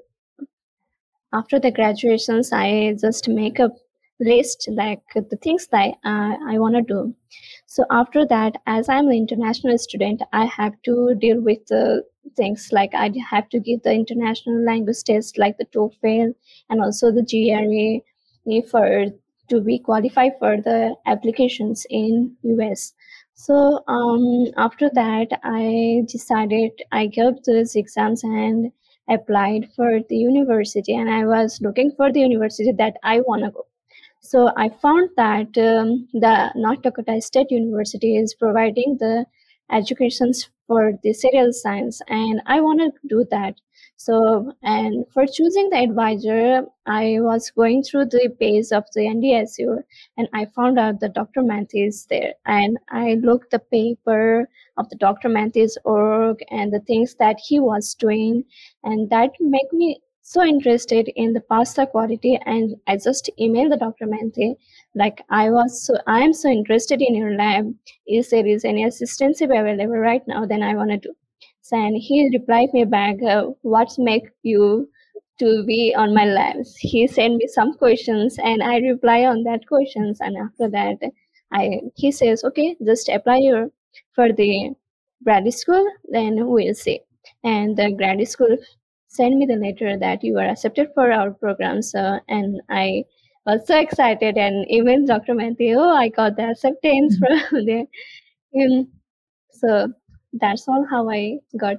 after 1.33 1.59
the 1.59 1.71
graduations 1.71 2.51
i 2.51 2.95
just 2.99 3.27
make 3.27 3.59
a 3.59 3.69
list 4.19 4.67
like 4.71 5.01
the 5.15 5.37
things 5.41 5.67
that 5.67 5.93
uh, 6.03 6.35
i 6.49 6.59
want 6.59 6.75
to 6.75 6.81
do. 6.81 7.15
So 7.67 7.85
after 7.89 8.25
that 8.25 8.57
as 8.67 8.89
i'm 8.89 9.07
an 9.07 9.13
international 9.13 9.77
student 9.77 10.21
i 10.33 10.45
have 10.45 10.73
to 10.83 11.15
deal 11.15 11.41
with 11.41 11.65
the 11.67 12.03
things 12.35 12.69
like 12.71 12.93
i 12.93 13.11
have 13.29 13.47
to 13.49 13.59
give 13.59 13.81
the 13.83 13.93
international 13.93 14.63
language 14.65 15.03
test 15.05 15.37
like 15.37 15.57
the 15.57 15.65
toefl 15.65 16.33
and 16.69 16.81
also 16.81 17.11
the 17.11 17.23
gre 17.31 18.61
for 18.69 19.05
to 19.49 19.61
be 19.61 19.79
qualified 19.79 20.33
for 20.39 20.57
the 20.57 20.95
applications 21.05 21.85
in 21.89 22.35
us 22.43 22.93
so 23.33 23.83
um, 23.87 24.47
after 24.57 24.89
that 24.93 25.27
i 25.43 26.01
decided 26.07 26.71
i 26.91 27.07
gave 27.07 27.41
those 27.45 27.75
exams 27.75 28.23
and 28.23 28.71
applied 29.09 29.69
for 29.75 29.99
the 30.09 30.15
university 30.15 30.95
and 30.95 31.09
I 31.09 31.25
was 31.25 31.59
looking 31.61 31.91
for 31.91 32.11
the 32.11 32.19
university 32.19 32.71
that 32.71 32.97
I 33.03 33.21
want 33.21 33.43
to 33.43 33.51
go. 33.51 33.65
So 34.21 34.51
I 34.57 34.69
found 34.69 35.09
that 35.17 35.57
um, 35.57 36.07
the 36.13 36.51
North 36.55 36.81
Dakota 36.81 37.21
State 37.21 37.51
University 37.51 38.17
is 38.17 38.33
providing 38.33 38.97
the 38.99 39.25
educations 39.71 40.49
for 40.69 40.93
the 41.01 41.13
cereal 41.13 41.51
science, 41.51 41.99
and 42.07 42.41
I 42.45 42.61
want 42.61 42.79
to 42.79 42.91
do 43.07 43.25
that. 43.31 43.55
So, 43.97 44.53
and 44.61 45.05
for 45.11 45.25
choosing 45.25 45.69
the 45.71 45.77
advisor, 45.77 46.65
I 46.85 47.17
was 47.19 47.51
going 47.51 47.81
through 47.81 48.05
the 48.05 48.29
page 48.39 48.67
of 48.71 48.83
the 48.93 49.01
NDSU, 49.01 49.83
and 50.15 50.27
I 50.33 50.45
found 50.55 50.77
out 50.77 50.99
that 50.99 51.15
Dr. 51.15 51.41
Manthey 51.41 51.87
is 51.87 52.05
there, 52.05 52.35
and 52.45 52.77
I 52.89 53.15
looked 53.15 53.49
the 53.49 53.59
paper 53.59 54.47
of 54.77 54.87
the 54.89 54.95
Dr. 54.95 55.27
Manthey's 55.27 55.77
org 55.85 56.37
and 56.51 56.71
the 56.71 56.81
things 56.81 57.15
that 57.15 57.39
he 57.43 57.59
was 57.59 57.95
doing, 57.95 58.43
and 58.83 59.09
that 59.09 59.31
made 59.39 59.73
me 59.73 59.99
so 60.29 60.43
interested 60.43 61.09
in 61.15 61.33
the 61.33 61.41
pasta 61.51 61.87
quality 61.91 62.39
and 62.45 62.75
i 62.85 62.95
just 62.95 63.31
emailed 63.43 63.71
the 63.71 63.77
dr 63.77 64.05
Manthey, 64.05 64.55
like 64.93 65.23
i 65.31 65.49
was 65.49 65.83
so 65.83 65.95
i 66.05 66.19
am 66.19 66.33
so 66.33 66.49
interested 66.49 67.01
in 67.01 67.15
your 67.15 67.33
lab. 67.35 67.73
If 68.05 68.29
there 68.29 68.45
is 68.45 68.63
any 68.63 68.83
assistance 68.83 69.41
available 69.41 69.97
right 69.97 70.21
now? 70.27 70.45
Then 70.45 70.61
i 70.61 70.75
want 70.75 70.91
to 70.91 70.97
do. 70.97 71.13
So 71.63 71.77
and 71.77 71.97
he 71.97 72.29
replied 72.31 72.69
me 72.73 72.85
back 72.85 73.23
uh, 73.23 73.45
what 73.63 73.89
make 73.97 74.29
you 74.43 74.87
to 75.39 75.63
be 75.65 75.95
on 75.97 76.13
my 76.13 76.25
labs? 76.25 76.75
He 76.77 77.07
sent 77.07 77.37
me 77.37 77.47
some 77.47 77.73
questions 77.73 78.37
and 78.37 78.61
i 78.61 78.77
reply 78.77 79.25
on 79.25 79.41
that 79.45 79.65
questions. 79.67 80.19
And 80.21 80.37
after 80.37 80.69
that 80.69 81.11
i 81.51 81.81
he 81.95 82.11
says 82.11 82.43
okay 82.43 82.75
just 82.85 83.09
apply 83.09 83.37
your 83.37 83.69
for 84.13 84.31
the 84.31 84.75
grad 85.23 85.51
school 85.51 85.91
then 86.07 86.45
we'll 86.45 86.75
see. 86.75 86.99
And 87.43 87.75
the 87.75 87.91
grad 87.97 88.27
school 88.27 88.57
send 89.09 89.37
me 89.37 89.45
the 89.45 89.55
letter 89.55 89.97
that 89.97 90.23
you 90.23 90.37
are 90.37 90.47
accepted 90.47 90.87
for 90.93 91.11
our 91.11 91.31
program. 91.31 91.81
So, 91.81 92.19
and 92.27 92.61
I 92.69 93.03
was 93.45 93.65
so 93.67 93.77
excited, 93.77 94.37
and 94.37 94.65
even 94.69 95.05
Dr. 95.05 95.33
Manthey, 95.33 95.75
oh, 95.75 95.89
I 95.89 96.09
got 96.09 96.37
the 96.37 96.51
acceptance 96.51 97.17
mm-hmm. 97.19 97.47
from 97.49 97.65
there. 97.71 97.85
And 98.53 98.87
so 99.51 99.91
that's 100.33 100.67
all 100.67 100.85
how 100.89 101.09
I 101.09 101.39
got. 101.59 101.77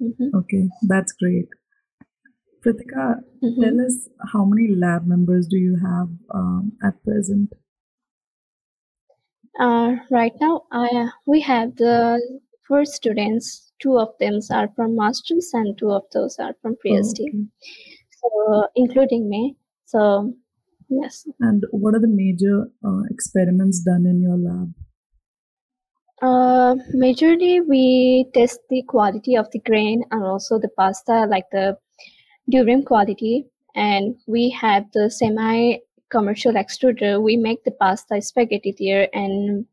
Mm-hmm. 0.00 0.36
Okay, 0.36 0.68
that's 0.88 1.12
great. 1.12 1.48
Pritika, 2.64 3.20
mm-hmm. 3.42 3.62
tell 3.62 3.80
us 3.86 4.08
how 4.32 4.44
many 4.44 4.74
lab 4.74 5.06
members 5.06 5.46
do 5.46 5.56
you 5.56 5.76
have 5.76 6.08
um, 6.34 6.72
at 6.84 7.02
present? 7.04 7.50
Uh, 9.58 9.96
right 10.10 10.32
now, 10.40 10.62
I 10.70 11.08
we 11.26 11.40
have 11.40 11.76
the 11.76 12.20
four 12.68 12.84
students 12.84 13.69
two 13.80 13.98
of 13.98 14.08
them 14.20 14.38
are 14.50 14.68
from 14.76 14.96
masters 14.96 15.50
and 15.52 15.76
two 15.78 15.90
of 15.90 16.02
those 16.12 16.38
are 16.38 16.54
from 16.62 16.76
PhD. 16.84 17.20
Oh, 17.20 17.28
okay. 17.28 17.46
So 18.22 18.68
including 18.76 19.28
me. 19.28 19.56
So 19.86 20.34
yes. 20.88 21.26
And 21.40 21.64
what 21.72 21.94
are 21.94 22.00
the 22.00 22.08
major 22.08 22.70
uh, 22.84 23.02
experiments 23.10 23.80
done 23.80 24.06
in 24.06 24.20
your 24.20 24.36
lab? 24.36 24.72
Uh, 26.22 26.74
majorly, 26.94 27.66
we 27.66 28.26
test 28.34 28.60
the 28.68 28.82
quality 28.82 29.36
of 29.36 29.50
the 29.52 29.58
grain 29.60 30.04
and 30.10 30.22
also 30.22 30.58
the 30.58 30.68
pasta, 30.76 31.24
like 31.24 31.46
the 31.50 31.78
durum 32.52 32.84
quality. 32.84 33.46
And 33.74 34.16
we 34.26 34.50
have 34.50 34.84
the 34.92 35.10
semi 35.10 35.78
commercial 36.10 36.52
extruder. 36.52 37.22
We 37.22 37.36
make 37.36 37.64
the 37.64 37.70
pasta 37.70 38.20
spaghetti 38.20 38.74
there 38.78 39.08
and 39.14 39.64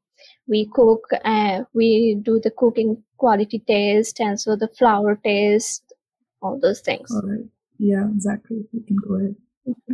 we 0.48 0.70
cook 0.74 1.10
uh, 1.26 1.64
we 1.74 2.18
do 2.22 2.40
the 2.42 2.52
cooking 2.52 3.04
quality 3.18 3.60
taste 3.60 4.20
and 4.20 4.40
so 4.40 4.56
the 4.56 4.70
flour 4.78 5.16
taste 5.24 5.94
all 6.42 6.60
those 6.60 6.82
things 6.82 7.12
all 7.12 7.22
right 7.24 7.46
yeah 7.80 8.08
exactly 8.16 8.58
you 8.72 8.84
can 8.88 8.98
go 8.98 9.16
ahead 9.16 9.36
mm-hmm. 9.68 9.94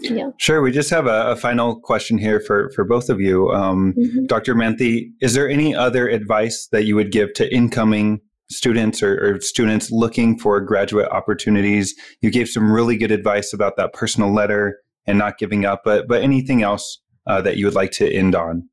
Yeah. 0.00 0.30
Sure. 0.38 0.60
We 0.60 0.72
just 0.72 0.90
have 0.90 1.06
a, 1.06 1.30
a, 1.32 1.36
final 1.36 1.80
question 1.80 2.18
here 2.18 2.40
for, 2.40 2.70
for 2.74 2.84
both 2.84 3.08
of 3.08 3.20
you. 3.20 3.50
Um, 3.50 3.94
mm-hmm. 3.94 4.26
Dr. 4.26 4.54
Manthey, 4.54 5.10
is 5.20 5.34
there 5.34 5.48
any 5.48 5.74
other 5.74 6.08
advice 6.08 6.68
that 6.72 6.84
you 6.84 6.94
would 6.96 7.10
give 7.12 7.32
to 7.34 7.54
incoming 7.54 8.20
students 8.50 9.02
or, 9.02 9.36
or, 9.36 9.40
students 9.40 9.90
looking 9.90 10.38
for 10.38 10.60
graduate 10.60 11.08
opportunities? 11.08 11.94
You 12.20 12.30
gave 12.30 12.48
some 12.48 12.70
really 12.70 12.96
good 12.96 13.10
advice 13.10 13.52
about 13.52 13.76
that 13.76 13.92
personal 13.92 14.32
letter 14.32 14.78
and 15.06 15.18
not 15.18 15.38
giving 15.38 15.64
up, 15.64 15.82
but, 15.84 16.06
but 16.08 16.22
anything 16.22 16.62
else 16.62 17.00
uh, 17.26 17.40
that 17.42 17.56
you 17.56 17.64
would 17.64 17.74
like 17.74 17.92
to 17.92 18.12
end 18.12 18.34
on? 18.34 18.68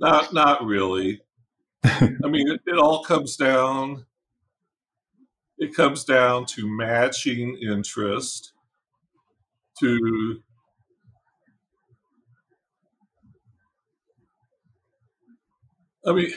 Not 0.00 0.32
not 0.32 0.64
really. 0.64 1.20
I 1.84 2.28
mean, 2.28 2.48
it, 2.48 2.60
it 2.66 2.78
all 2.78 3.02
comes 3.04 3.36
down. 3.36 4.04
It 5.58 5.74
comes 5.74 6.04
down 6.04 6.46
to 6.46 6.68
matching 6.68 7.58
interest, 7.60 8.52
to 9.80 10.40
I 16.06 16.12
mean, 16.12 16.30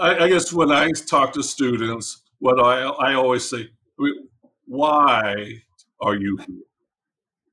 I, 0.00 0.24
I, 0.24 0.28
guess 0.28 0.52
when 0.52 0.72
I 0.72 0.90
talk 0.92 1.32
to 1.34 1.42
students, 1.42 2.22
what 2.38 2.58
I 2.58 2.82
I 2.82 3.14
always 3.14 3.48
say, 3.48 3.68
I 3.98 4.02
mean, 4.02 4.28
why 4.66 5.62
are 6.00 6.14
you 6.14 6.38
here? 6.38 6.62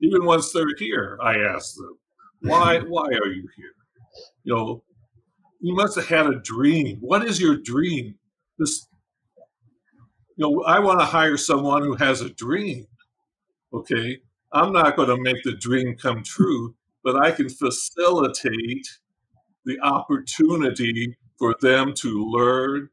Even 0.02 0.26
once 0.26 0.54
they're 0.54 0.76
here, 0.78 1.18
I 1.22 1.40
ask 1.40 1.76
them, 1.76 1.98
why 2.42 2.80
why 2.88 3.08
are 3.08 3.28
you 3.28 3.48
here? 3.58 3.74
You 4.44 4.56
know, 4.56 4.84
you 5.60 5.76
must 5.76 5.96
have 5.96 6.08
had 6.08 6.28
a 6.28 6.40
dream. 6.40 6.98
What 7.02 7.26
is 7.26 7.42
your 7.42 7.58
dream? 7.58 8.16
This, 8.58 8.88
you 10.38 10.50
know, 10.50 10.64
I 10.64 10.80
want 10.80 11.00
to 11.00 11.06
hire 11.06 11.38
someone 11.38 11.84
who 11.84 11.96
has 11.96 12.22
a 12.22 12.30
dream. 12.30 12.88
Okay, 13.74 14.20
I'm 14.52 14.74
not 14.74 14.96
going 14.96 15.10
to 15.10 15.22
make 15.22 15.44
the 15.44 15.54
dream 15.54 15.96
come 15.96 16.24
true, 16.24 16.76
but 17.04 17.16
I 17.16 17.32
can 17.32 17.50
facilitate 17.50 18.88
the 19.66 19.80
opportunity 19.82 21.18
for 21.38 21.56
them 21.62 21.94
to 21.96 22.26
learn. 22.26 22.90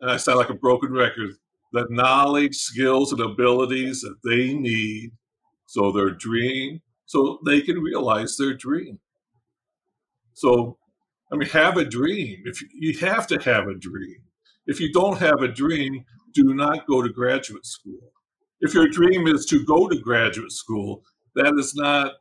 And 0.00 0.10
I 0.10 0.16
sound 0.16 0.38
like 0.38 0.50
a 0.50 0.54
broken 0.54 0.92
record. 0.92 1.30
The 1.72 1.86
knowledge, 1.90 2.56
skills, 2.56 3.12
and 3.12 3.20
abilities 3.20 4.00
that 4.02 4.16
they 4.24 4.54
need, 4.54 5.12
so 5.66 5.90
their 5.90 6.10
dream, 6.10 6.82
so 7.06 7.38
they 7.44 7.60
can 7.60 7.80
realize 7.80 8.36
their 8.36 8.54
dream. 8.54 9.00
So, 10.34 10.78
I 11.32 11.36
mean, 11.36 11.48
have 11.50 11.76
a 11.76 11.84
dream. 11.84 12.42
If 12.44 12.60
you, 12.74 12.98
have 12.98 13.26
to 13.28 13.38
have 13.38 13.68
a 13.68 13.74
dream. 13.74 14.16
If 14.66 14.80
you 14.80 14.92
don't 14.92 15.18
have 15.18 15.42
a 15.42 15.48
dream, 15.48 16.04
do 16.32 16.54
not 16.54 16.86
go 16.86 17.02
to 17.02 17.08
graduate 17.08 17.64
school. 17.64 18.12
If 18.60 18.74
your 18.74 18.88
dream 18.88 19.26
is 19.26 19.46
to 19.46 19.64
go 19.64 19.88
to 19.88 19.98
graduate 19.98 20.52
school, 20.52 21.02
that 21.34 21.54
is 21.58 21.74
not 21.74 22.12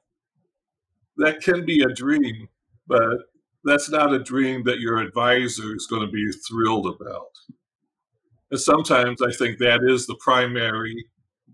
that 1.18 1.42
can 1.42 1.64
be 1.66 1.84
a 1.84 1.94
dream, 1.94 2.48
but 2.88 3.18
that's 3.64 3.90
not 3.90 4.14
a 4.14 4.20
dream 4.20 4.64
that 4.64 4.80
your 4.80 4.98
advisor 4.98 5.76
is 5.76 5.88
going 5.88 6.02
to 6.02 6.12
be 6.12 6.32
thrilled 6.48 6.88
about. 6.88 7.30
And 8.52 8.60
sometimes 8.60 9.22
I 9.22 9.32
think 9.32 9.60
that 9.60 9.82
is 9.84 10.06
the 10.06 10.18
primary 10.20 11.06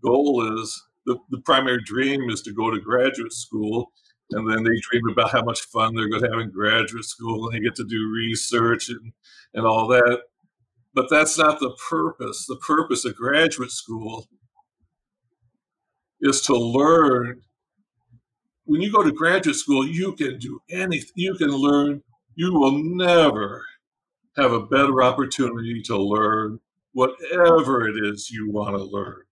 goal 0.02 0.60
is 0.60 0.82
the, 1.06 1.18
the 1.30 1.42
primary 1.42 1.82
dream 1.84 2.30
is 2.30 2.42
to 2.44 2.54
go 2.54 2.72
to 2.72 2.80
graduate 2.80 3.34
school 3.34 3.92
and 4.32 4.50
then 4.50 4.64
they 4.64 4.80
dream 4.80 5.10
about 5.10 5.32
how 5.32 5.44
much 5.44 5.62
fun 5.62 5.96
they're 5.96 6.10
going 6.10 6.24
to 6.24 6.30
have 6.30 6.40
in 6.40 6.52
graduate 6.52 7.06
school 7.06 7.48
and 7.48 7.56
they 7.56 7.64
get 7.64 7.76
to 7.76 7.86
do 7.86 8.12
research 8.14 8.90
and, 8.90 9.12
and 9.54 9.66
all 9.66 9.88
that. 9.88 10.22
But 10.94 11.10
that's 11.10 11.38
not 11.38 11.60
the 11.60 11.76
purpose. 11.90 12.46
The 12.46 12.58
purpose 12.58 13.06
of 13.06 13.16
graduate 13.16 13.72
school 13.72 14.28
is 16.22 16.42
to 16.42 16.54
learn. 16.54 17.42
When 18.66 18.82
you 18.82 18.92
go 18.92 19.02
to 19.02 19.12
graduate 19.12 19.56
school, 19.56 19.88
you 19.88 20.14
can 20.14 20.38
do 20.38 20.62
anything, 20.70 21.12
you 21.16 21.36
can 21.36 21.50
learn. 21.50 22.04
You 22.36 22.54
will 22.54 22.84
never 22.84 23.66
have 24.38 24.52
a 24.52 24.66
better 24.66 25.04
opportunity 25.04 25.82
to 25.84 25.98
learn 25.98 26.60
whatever 26.94 27.88
it 27.88 27.96
is 28.06 28.30
you 28.30 28.52
want 28.52 28.76
to 28.76 28.84
learn. 28.84 29.24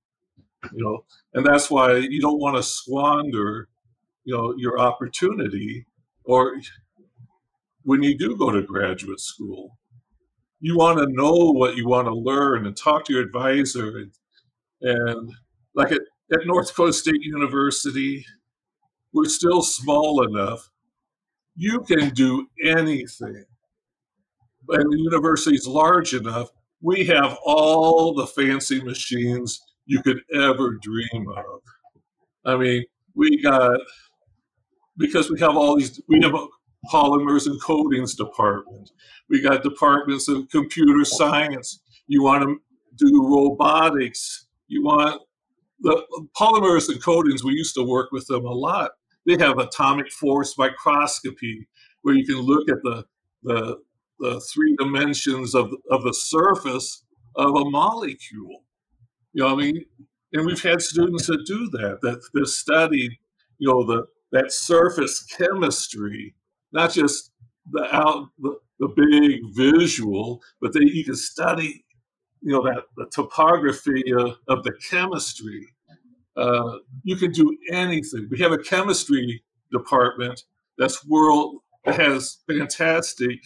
You 0.73 0.83
know, 0.83 1.05
and 1.33 1.45
that's 1.45 1.69
why 1.69 1.95
you 1.95 2.19
don't 2.19 2.39
want 2.39 2.57
to 2.57 2.63
squander 2.63 3.69
you 4.27 4.35
know 4.35 4.53
your 4.57 4.77
opportunity 4.77 5.85
or 6.25 6.59
when 7.83 8.03
you 8.03 8.17
do 8.17 8.35
go 8.35 8.51
to 8.51 8.61
graduate 8.61 9.21
school 9.21 9.77
you 10.59 10.75
want 10.75 10.99
to 10.99 11.07
know 11.11 11.51
what 11.51 11.77
you 11.77 11.87
want 11.87 12.07
to 12.07 12.13
learn 12.13 12.65
and 12.65 12.75
talk 12.75 13.05
to 13.05 13.13
your 13.13 13.21
advisor 13.21 13.99
and, 13.99 14.11
and 14.81 15.31
like 15.75 15.93
at, 15.93 16.01
at 16.33 16.45
north 16.45 16.67
dakota 16.67 16.91
state 16.91 17.21
university 17.21 18.25
we're 19.13 19.25
still 19.25 19.61
small 19.61 20.23
enough 20.23 20.69
you 21.57 21.81
can 21.81 22.09
do 22.09 22.47
anything. 22.63 23.43
And 24.69 24.91
the 24.91 24.97
university 24.99 25.55
is 25.55 25.67
large 25.67 26.13
enough 26.13 26.49
we 26.81 27.05
have 27.05 27.35
all 27.43 28.13
the 28.13 28.27
fancy 28.27 28.83
machines 28.83 29.59
you 29.87 30.03
could 30.03 30.21
ever 30.35 30.77
dream 30.81 31.27
of. 31.29 31.61
I 32.45 32.57
mean 32.57 32.83
we 33.15 33.41
got 33.41 33.79
because 34.97 35.29
we 35.29 35.39
have 35.39 35.55
all 35.55 35.77
these 35.77 36.01
we 36.07 36.19
have 36.21 36.33
polymers 36.91 37.45
and 37.45 37.61
coatings 37.61 38.15
department. 38.15 38.91
We 39.29 39.41
got 39.41 39.63
departments 39.63 40.27
of 40.27 40.49
computer 40.49 41.03
science. 41.05 41.81
You 42.07 42.23
want 42.23 42.43
to 42.43 42.57
do 42.95 43.27
robotics. 43.27 44.47
You 44.67 44.83
want 44.83 45.21
the 45.79 46.03
polymers 46.39 46.89
and 46.89 47.01
coatings. 47.03 47.43
We 47.43 47.53
used 47.53 47.75
to 47.75 47.83
work 47.83 48.11
with 48.11 48.27
them 48.27 48.45
a 48.45 48.53
lot. 48.53 48.91
They 49.25 49.37
have 49.39 49.59
atomic 49.59 50.11
force 50.11 50.57
microscopy 50.57 51.67
where 52.01 52.15
you 52.15 52.25
can 52.25 52.37
look 52.37 52.69
at 52.69 52.81
the 52.83 53.05
the, 53.43 53.77
the 54.19 54.41
three 54.53 54.75
dimensions 54.77 55.55
of, 55.55 55.71
of 55.91 56.03
the 56.03 56.13
surface 56.13 57.03
of 57.35 57.55
a 57.55 57.69
molecule. 57.69 58.63
You 59.33 59.43
know, 59.43 59.53
I 59.53 59.55
mean, 59.55 59.85
and 60.33 60.45
we've 60.45 60.61
had 60.61 60.81
students 60.81 61.27
that 61.27 61.45
do 61.45 61.69
that, 61.69 61.99
that, 62.01 62.21
that 62.33 62.47
study, 62.47 63.19
you 63.59 63.71
know, 63.71 63.85
the 63.85 64.05
that 64.31 64.51
surface 64.51 65.23
chemistry, 65.23 66.35
not 66.71 66.91
just 66.91 67.31
the 67.71 67.95
out 67.95 68.29
the, 68.39 68.57
the 68.79 68.87
big 68.89 69.41
visual, 69.53 70.41
but 70.61 70.73
that 70.73 70.83
you 70.83 71.03
can 71.03 71.15
study, 71.15 71.83
you 72.41 72.53
know, 72.53 72.63
that 72.63 72.83
the 72.95 73.05
topography 73.11 74.13
of, 74.13 74.37
of 74.47 74.63
the 74.63 74.73
chemistry. 74.89 75.67
Uh, 76.35 76.77
you 77.03 77.15
can 77.15 77.31
do 77.31 77.57
anything. 77.71 78.27
We 78.29 78.37
have 78.39 78.51
a 78.51 78.59
chemistry 78.59 79.43
department 79.71 80.43
that's 80.77 81.03
world 81.05 81.61
that 81.85 81.99
has 81.99 82.37
fantastic 82.47 83.39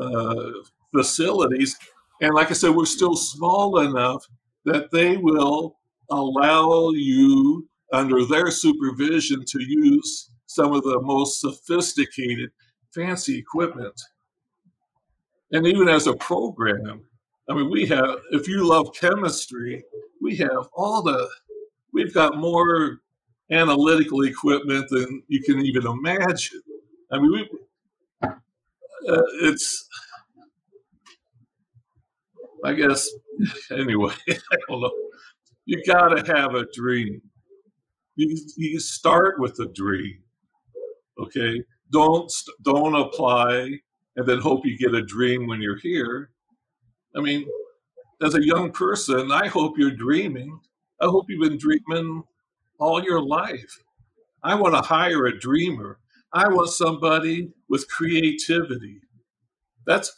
uh, 0.00 0.50
facilities, 0.92 1.76
and 2.20 2.34
like 2.34 2.50
I 2.50 2.54
said, 2.54 2.74
we're 2.74 2.86
still 2.86 3.14
small 3.14 3.80
enough 3.80 4.26
that 4.64 4.90
they 4.90 5.16
will 5.16 5.76
allow 6.10 6.90
you 6.90 7.68
under 7.92 8.24
their 8.24 8.50
supervision 8.50 9.44
to 9.46 9.62
use 9.62 10.30
some 10.46 10.72
of 10.72 10.82
the 10.82 11.00
most 11.02 11.40
sophisticated, 11.40 12.50
fancy 12.94 13.38
equipment. 13.38 14.00
And 15.52 15.66
even 15.66 15.88
as 15.88 16.06
a 16.06 16.14
program, 16.16 17.04
I 17.48 17.54
mean, 17.54 17.70
we 17.70 17.86
have, 17.86 18.18
if 18.30 18.48
you 18.48 18.66
love 18.66 18.94
chemistry, 18.94 19.84
we 20.22 20.36
have 20.36 20.68
all 20.74 21.02
the, 21.02 21.28
we've 21.92 22.14
got 22.14 22.38
more 22.38 23.00
analytical 23.50 24.22
equipment 24.22 24.88
than 24.90 25.22
you 25.28 25.42
can 25.42 25.64
even 25.64 25.86
imagine. 25.86 26.62
I 27.12 27.18
mean, 27.18 27.32
we, 27.32 27.50
uh, 29.08 29.22
it's, 29.42 29.88
I 32.64 32.72
guess, 32.72 33.08
anyway, 33.70 34.14
I 34.30 34.56
don't 34.68 34.80
know. 34.80 34.92
You 35.66 35.82
got 35.84 36.08
to 36.08 36.34
have 36.34 36.54
a 36.54 36.66
dream. 36.74 37.20
You, 38.16 38.36
you 38.56 38.80
start 38.80 39.40
with 39.40 39.58
a 39.60 39.66
dream, 39.66 40.18
okay? 41.18 41.62
Don't 41.90 42.32
don't 42.62 42.94
apply 42.94 43.80
and 44.16 44.26
then 44.26 44.38
hope 44.38 44.64
you 44.64 44.78
get 44.78 44.94
a 44.94 45.02
dream 45.02 45.46
when 45.46 45.60
you're 45.60 45.78
here. 45.78 46.30
I 47.16 47.20
mean, 47.20 47.46
as 48.22 48.34
a 48.34 48.44
young 48.44 48.72
person, 48.72 49.32
I 49.32 49.48
hope 49.48 49.78
you're 49.78 49.90
dreaming. 49.90 50.60
I 51.00 51.06
hope 51.06 51.26
you've 51.28 51.48
been 51.48 51.58
dreaming 51.58 52.22
all 52.78 53.02
your 53.02 53.22
life. 53.22 53.78
I 54.42 54.54
want 54.54 54.74
to 54.74 54.80
hire 54.80 55.26
a 55.26 55.38
dreamer. 55.38 55.98
I 56.32 56.48
want 56.48 56.70
somebody 56.70 57.50
with 57.68 57.88
creativity. 57.88 59.00
That's 59.86 60.12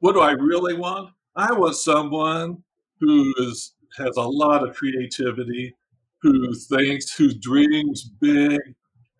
what 0.00 0.12
do 0.12 0.20
I 0.20 0.32
really 0.32 0.74
want? 0.74 1.10
I 1.36 1.52
want 1.52 1.76
someone 1.76 2.62
who 3.00 3.34
is 3.38 3.74
has 3.96 4.16
a 4.16 4.22
lot 4.22 4.66
of 4.66 4.76
creativity, 4.76 5.74
who 6.22 6.54
thinks, 6.54 7.14
who 7.14 7.32
dreams 7.32 8.10
big, 8.20 8.60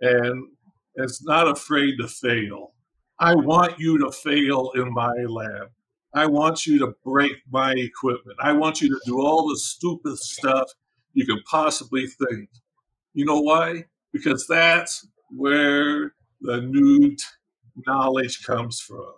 and 0.00 0.48
is 0.96 1.22
not 1.22 1.48
afraid 1.48 1.96
to 1.98 2.08
fail. 2.08 2.72
I 3.20 3.34
want 3.34 3.78
you 3.78 3.98
to 3.98 4.12
fail 4.12 4.70
in 4.74 4.92
my 4.92 5.12
lab. 5.28 5.70
I 6.14 6.26
want 6.26 6.66
you 6.66 6.78
to 6.80 6.94
break 7.04 7.32
my 7.50 7.72
equipment. 7.72 8.38
I 8.40 8.52
want 8.52 8.80
you 8.80 8.88
to 8.88 9.00
do 9.06 9.20
all 9.20 9.48
the 9.48 9.56
stupid 9.56 10.18
stuff 10.18 10.70
you 11.12 11.26
can 11.26 11.40
possibly 11.50 12.06
think. 12.06 12.48
You 13.14 13.24
know 13.24 13.40
why? 13.40 13.84
Because 14.12 14.46
that's 14.46 15.06
where 15.30 16.14
the 16.40 16.62
new 16.62 17.16
knowledge 17.86 18.42
comes 18.44 18.80
from. 18.80 19.12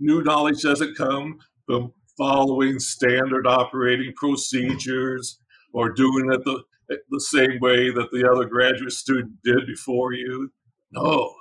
New 0.00 0.22
knowledge 0.22 0.62
doesn't 0.62 0.96
come 0.96 1.38
from 1.66 1.92
following 2.16 2.78
standard 2.78 3.46
operating 3.46 4.12
procedures 4.16 5.40
or 5.72 5.90
doing 5.90 6.32
it 6.32 6.44
the, 6.44 6.62
the 7.10 7.20
same 7.20 7.58
way 7.60 7.90
that 7.90 8.10
the 8.12 8.28
other 8.30 8.44
graduate 8.44 8.92
student 8.92 9.34
did 9.44 9.66
before 9.66 10.12
you. 10.12 10.50
No, 10.92 11.34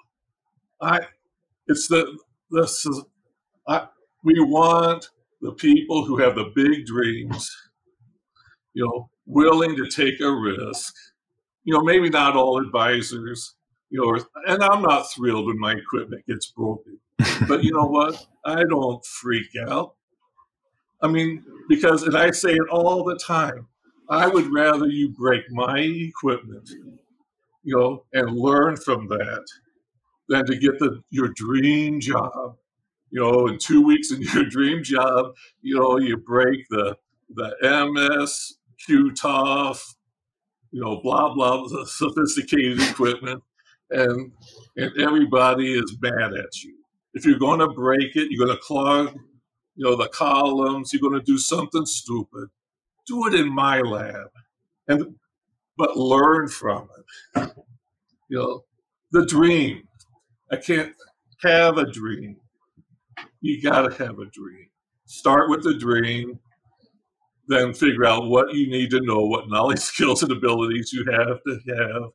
I. 0.81 1.01
It's 1.67 1.87
the 1.87 2.17
this 2.51 2.85
is 2.85 3.03
I. 3.67 3.87
We 4.23 4.39
want 4.39 5.09
the 5.41 5.51
people 5.51 6.05
who 6.05 6.17
have 6.17 6.35
the 6.35 6.51
big 6.55 6.85
dreams, 6.85 7.55
you 8.73 8.85
know, 8.85 9.09
willing 9.25 9.75
to 9.75 9.89
take 9.89 10.19
a 10.21 10.31
risk. 10.31 10.93
You 11.65 11.73
know, 11.73 11.81
maybe 11.81 12.09
not 12.09 12.35
all 12.35 12.59
advisors, 12.59 13.55
you 13.89 14.01
know, 14.01 14.19
and 14.47 14.63
I'm 14.63 14.81
not 14.81 15.11
thrilled 15.11 15.45
when 15.45 15.59
my 15.59 15.73
equipment 15.73 16.25
gets 16.27 16.47
broken. 16.47 16.99
But 17.47 17.63
you 17.63 17.71
know 17.71 17.85
what? 17.85 18.25
I 18.45 18.63
don't 18.63 19.05
freak 19.05 19.49
out. 19.69 19.95
I 21.01 21.07
mean, 21.07 21.43
because, 21.69 22.03
and 22.03 22.17
I 22.17 22.31
say 22.31 22.53
it 22.53 22.69
all 22.71 23.03
the 23.03 23.17
time, 23.17 23.67
I 24.13 24.27
would 24.27 24.51
rather 24.53 24.87
you 24.87 25.09
break 25.09 25.43
my 25.49 25.79
equipment, 25.79 26.69
you 27.63 27.75
know, 27.75 28.05
and 28.13 28.37
learn 28.37 28.77
from 28.77 29.07
that 29.07 29.45
than 30.29 30.45
to 30.45 30.55
get 30.55 30.79
the 30.79 31.01
your 31.09 31.29
dream 31.35 31.99
job. 31.99 32.57
You 33.09 33.21
know, 33.21 33.47
in 33.47 33.57
two 33.57 33.81
weeks 33.81 34.11
in 34.11 34.21
your 34.33 34.45
dream 34.45 34.83
job, 34.83 35.33
you 35.61 35.79
know, 35.79 35.97
you 35.97 36.17
break 36.17 36.67
the 36.69 36.97
the 37.35 37.55
MS, 37.61 38.57
you 38.87 39.13
know, 40.73 41.01
blah 41.01 41.33
blah, 41.33 41.67
the 41.67 41.85
sophisticated 41.87 42.81
equipment, 42.81 43.41
and 43.89 44.31
and 44.77 44.91
everybody 44.99 45.73
is 45.73 45.97
mad 46.01 46.33
at 46.33 46.63
you. 46.63 46.75
If 47.13 47.25
you're 47.25 47.39
going 47.39 47.59
to 47.59 47.69
break 47.69 48.15
it, 48.15 48.27
you're 48.29 48.45
going 48.45 48.57
to 48.57 48.63
clog 48.63 49.15
you 49.75 49.85
know, 49.85 49.95
the 49.95 50.09
columns, 50.09 50.93
you're 50.93 51.01
going 51.01 51.19
to 51.19 51.25
do 51.25 51.37
something 51.37 51.85
stupid. 51.85 52.49
Do 53.07 53.27
it 53.27 53.33
in 53.33 53.53
my 53.53 53.81
lab, 53.81 54.29
and 54.87 55.15
but 55.77 55.97
learn 55.97 56.47
from 56.47 56.89
it. 56.97 57.51
You 58.29 58.37
know, 58.37 58.63
the 59.11 59.25
dream. 59.25 59.83
I 60.51 60.57
can't 60.57 60.93
have 61.41 61.77
a 61.77 61.91
dream. 61.91 62.37
You 63.41 63.61
got 63.61 63.81
to 63.89 64.05
have 64.05 64.19
a 64.19 64.25
dream. 64.25 64.69
Start 65.05 65.49
with 65.49 65.63
the 65.63 65.77
dream, 65.77 66.39
then 67.47 67.73
figure 67.73 68.05
out 68.05 68.29
what 68.29 68.53
you 68.53 68.69
need 68.69 68.89
to 68.91 69.01
know, 69.01 69.25
what 69.25 69.49
knowledge, 69.49 69.79
skills, 69.91 70.23
and 70.23 70.31
abilities 70.31 70.93
you 70.93 71.05
have 71.11 71.39
to 71.45 71.59
have. 71.75 72.09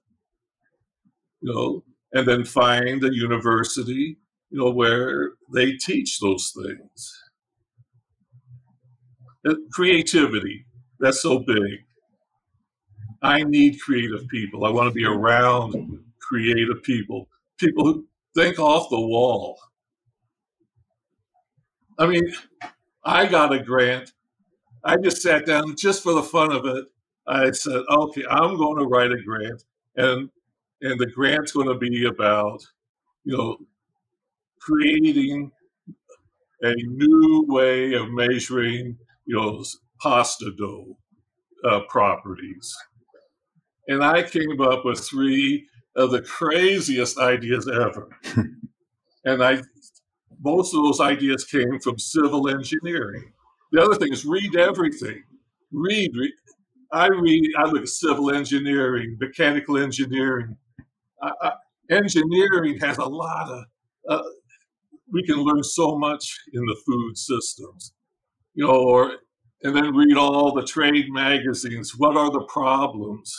You 1.40 1.52
know, 1.52 1.84
and 2.12 2.26
then 2.26 2.44
find 2.44 3.04
a 3.04 3.14
university, 3.14 4.18
you 4.50 4.58
know, 4.58 4.70
where 4.70 5.32
they 5.52 5.72
teach 5.72 6.18
those 6.20 6.52
things 6.64 7.18
creativity 9.72 10.64
that's 11.00 11.22
so 11.22 11.38
big. 11.40 11.84
I 13.22 13.42
need 13.42 13.80
creative 13.80 14.28
people. 14.28 14.64
I 14.64 14.70
want 14.70 14.88
to 14.88 14.94
be 14.94 15.04
around 15.04 16.04
creative 16.20 16.82
people 16.82 17.28
people 17.58 17.84
who 17.84 18.06
think 18.34 18.58
off 18.58 18.90
the 18.90 19.00
wall. 19.00 19.58
I 21.98 22.06
mean 22.06 22.32
i 23.04 23.26
got 23.26 23.52
a 23.52 23.58
grant. 23.58 24.12
I 24.84 24.96
just 24.96 25.22
sat 25.22 25.46
down 25.46 25.76
just 25.76 26.02
for 26.02 26.12
the 26.12 26.22
fun 26.22 26.52
of 26.52 26.64
it 26.66 26.84
i 27.26 27.50
said 27.50 27.82
okay 27.90 28.24
i'm 28.30 28.56
going 28.56 28.78
to 28.78 28.86
write 28.86 29.10
a 29.12 29.20
grant 29.22 29.62
and 29.96 30.30
and 30.80 30.98
the 30.98 31.06
grant's 31.06 31.52
going 31.52 31.68
to 31.68 31.74
be 31.74 32.06
about 32.06 32.64
you 33.24 33.36
know 33.36 33.58
creating 34.60 35.50
a 36.62 36.74
new 36.74 37.44
way 37.48 37.94
of 37.94 38.10
measuring 38.10 38.96
you 39.26 39.36
know, 39.36 39.62
pasta 40.00 40.52
dough 40.56 40.96
uh, 41.64 41.80
properties. 41.88 42.76
And 43.88 44.04
I 44.04 44.22
came 44.22 44.60
up 44.60 44.84
with 44.84 45.00
three 45.00 45.66
of 45.96 46.10
the 46.10 46.22
craziest 46.22 47.18
ideas 47.18 47.68
ever. 47.68 48.08
and 49.24 49.42
I, 49.42 49.62
most 50.40 50.74
of 50.74 50.82
those 50.84 51.00
ideas 51.00 51.44
came 51.44 51.78
from 51.80 51.98
civil 51.98 52.48
engineering. 52.48 53.32
The 53.72 53.82
other 53.82 53.94
thing 53.96 54.12
is 54.12 54.24
read 54.24 54.56
everything. 54.56 55.22
Read, 55.72 56.12
read. 56.16 56.32
I 56.92 57.08
read, 57.08 57.50
I 57.58 57.64
look 57.64 57.82
at 57.82 57.88
civil 57.88 58.30
engineering, 58.34 59.16
mechanical 59.20 59.76
engineering. 59.76 60.56
I, 61.22 61.32
I, 61.42 61.52
engineering 61.90 62.78
has 62.80 62.96
a 62.98 63.04
lot 63.04 63.50
of, 63.50 63.64
uh, 64.08 64.28
we 65.12 65.22
can 65.24 65.36
learn 65.36 65.62
so 65.62 65.98
much 65.98 66.38
in 66.52 66.64
the 66.64 66.76
food 66.86 67.18
systems 67.18 67.92
you 68.58 68.66
know, 68.66 68.72
or 68.72 69.12
and 69.62 69.74
then 69.74 69.94
read 69.94 70.16
all 70.16 70.52
the 70.52 70.64
trade 70.64 71.06
magazines. 71.10 71.96
What 71.96 72.16
are 72.16 72.30
the 72.30 72.44
problems? 72.48 73.36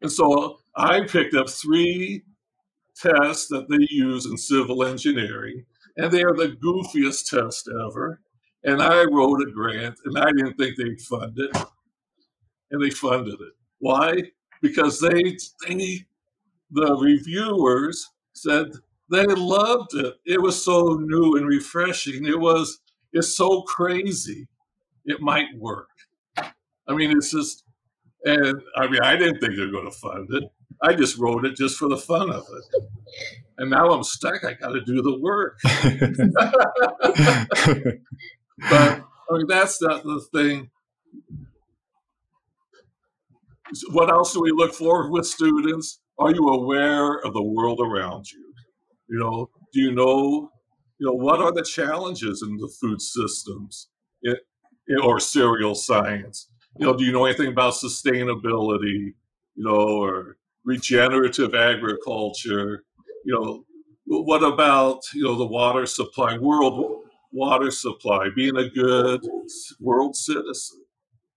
And 0.00 0.10
so 0.10 0.58
I 0.76 1.02
picked 1.06 1.34
up 1.34 1.48
three 1.48 2.22
tests 2.96 3.48
that 3.48 3.68
they 3.68 3.86
use 3.90 4.26
in 4.26 4.36
civil 4.36 4.84
engineering, 4.84 5.64
and 5.96 6.10
they 6.10 6.22
are 6.22 6.34
the 6.34 6.56
goofiest 6.62 7.28
test 7.30 7.68
ever. 7.86 8.20
And 8.64 8.80
I 8.80 9.04
wrote 9.04 9.42
a 9.42 9.50
grant, 9.50 9.98
and 10.04 10.18
I 10.18 10.26
didn't 10.26 10.54
think 10.54 10.76
they'd 10.76 11.00
fund 11.00 11.38
it, 11.38 11.56
and 12.70 12.82
they 12.82 12.90
funded 12.90 13.34
it. 13.34 13.52
Why? 13.78 14.14
Because 14.60 15.00
they, 15.00 15.36
they 15.66 16.06
the 16.70 16.96
reviewers 16.96 18.08
said 18.32 18.68
they 19.10 19.26
loved 19.26 19.94
it. 19.94 20.14
It 20.24 20.40
was 20.40 20.64
so 20.64 20.98
new 21.02 21.36
and 21.36 21.46
refreshing. 21.46 22.24
It 22.24 22.38
was 22.38 22.80
it's 23.12 23.36
so 23.36 23.62
crazy. 23.62 24.48
It 25.04 25.20
might 25.20 25.46
work. 25.58 25.88
I 26.36 26.94
mean, 26.94 27.16
it's 27.16 27.30
just, 27.30 27.64
and 28.24 28.60
I 28.76 28.88
mean, 28.88 29.00
I 29.02 29.16
didn't 29.16 29.40
think 29.40 29.56
they 29.56 29.66
were 29.66 29.72
going 29.72 29.90
to 29.90 29.96
fund 29.96 30.28
it. 30.30 30.44
I 30.82 30.94
just 30.94 31.18
wrote 31.18 31.44
it 31.44 31.56
just 31.56 31.76
for 31.76 31.88
the 31.88 31.96
fun 31.96 32.30
of 32.30 32.44
it. 32.44 32.84
And 33.58 33.70
now 33.70 33.90
I'm 33.90 34.02
stuck. 34.02 34.44
I 34.44 34.54
got 34.54 34.70
to 34.70 34.80
do 34.80 35.02
the 35.02 35.18
work. 35.20 35.58
but 38.70 39.04
I 39.30 39.36
mean, 39.36 39.46
that's 39.46 39.80
not 39.80 40.02
the 40.02 40.20
thing. 40.34 40.70
What 43.90 44.10
else 44.10 44.32
do 44.32 44.42
we 44.42 44.50
look 44.52 44.74
for 44.74 45.10
with 45.10 45.26
students? 45.26 46.00
Are 46.18 46.30
you 46.30 46.48
aware 46.48 47.18
of 47.20 47.32
the 47.32 47.42
world 47.42 47.80
around 47.80 48.30
you? 48.30 48.52
You 49.08 49.18
know, 49.18 49.50
do 49.72 49.80
you 49.80 49.92
know, 49.92 50.51
you 51.02 51.08
know, 51.08 51.14
what 51.14 51.40
are 51.40 51.50
the 51.50 51.64
challenges 51.64 52.42
in 52.42 52.56
the 52.58 52.72
food 52.80 53.02
systems 53.02 53.88
it, 54.22 54.38
or 55.02 55.18
cereal 55.18 55.74
science? 55.74 56.48
You 56.78 56.86
know, 56.86 56.96
do 56.96 57.02
you 57.02 57.10
know 57.10 57.24
anything 57.24 57.48
about 57.48 57.72
sustainability? 57.72 59.12
You 59.56 59.64
know, 59.64 59.98
or 59.98 60.36
regenerative 60.64 61.56
agriculture? 61.56 62.84
You 63.24 63.34
know, 63.34 63.64
what 64.06 64.44
about 64.44 65.00
you 65.12 65.24
know 65.24 65.34
the 65.34 65.44
water 65.44 65.86
supply, 65.86 66.38
world 66.38 67.02
water 67.32 67.72
supply, 67.72 68.28
being 68.36 68.56
a 68.56 68.70
good 68.70 69.26
world 69.80 70.14
citizen? 70.14 70.84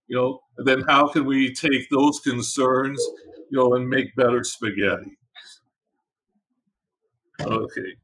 You 0.06 0.16
know, 0.16 0.40
and 0.58 0.68
then 0.68 0.82
how 0.82 1.08
can 1.08 1.24
we 1.24 1.52
take 1.52 1.90
those 1.90 2.20
concerns, 2.20 3.04
you 3.50 3.58
know, 3.58 3.74
and 3.74 3.88
make 3.88 4.14
better 4.14 4.44
spaghetti? 4.44 5.18
Okay. 7.40 7.96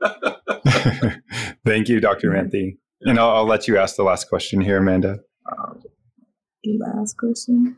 Thank 1.64 1.88
you, 1.88 2.00
Dr. 2.00 2.30
Manthey. 2.30 2.78
And 3.02 3.18
I'll, 3.18 3.30
I'll, 3.30 3.46
let 3.46 3.66
you 3.66 3.78
ask 3.78 3.96
the 3.96 4.02
last 4.02 4.28
question 4.28 4.60
here, 4.60 4.78
Amanda. 4.78 5.20
Uh, 5.50 5.74
last 6.64 7.16
question. 7.16 7.76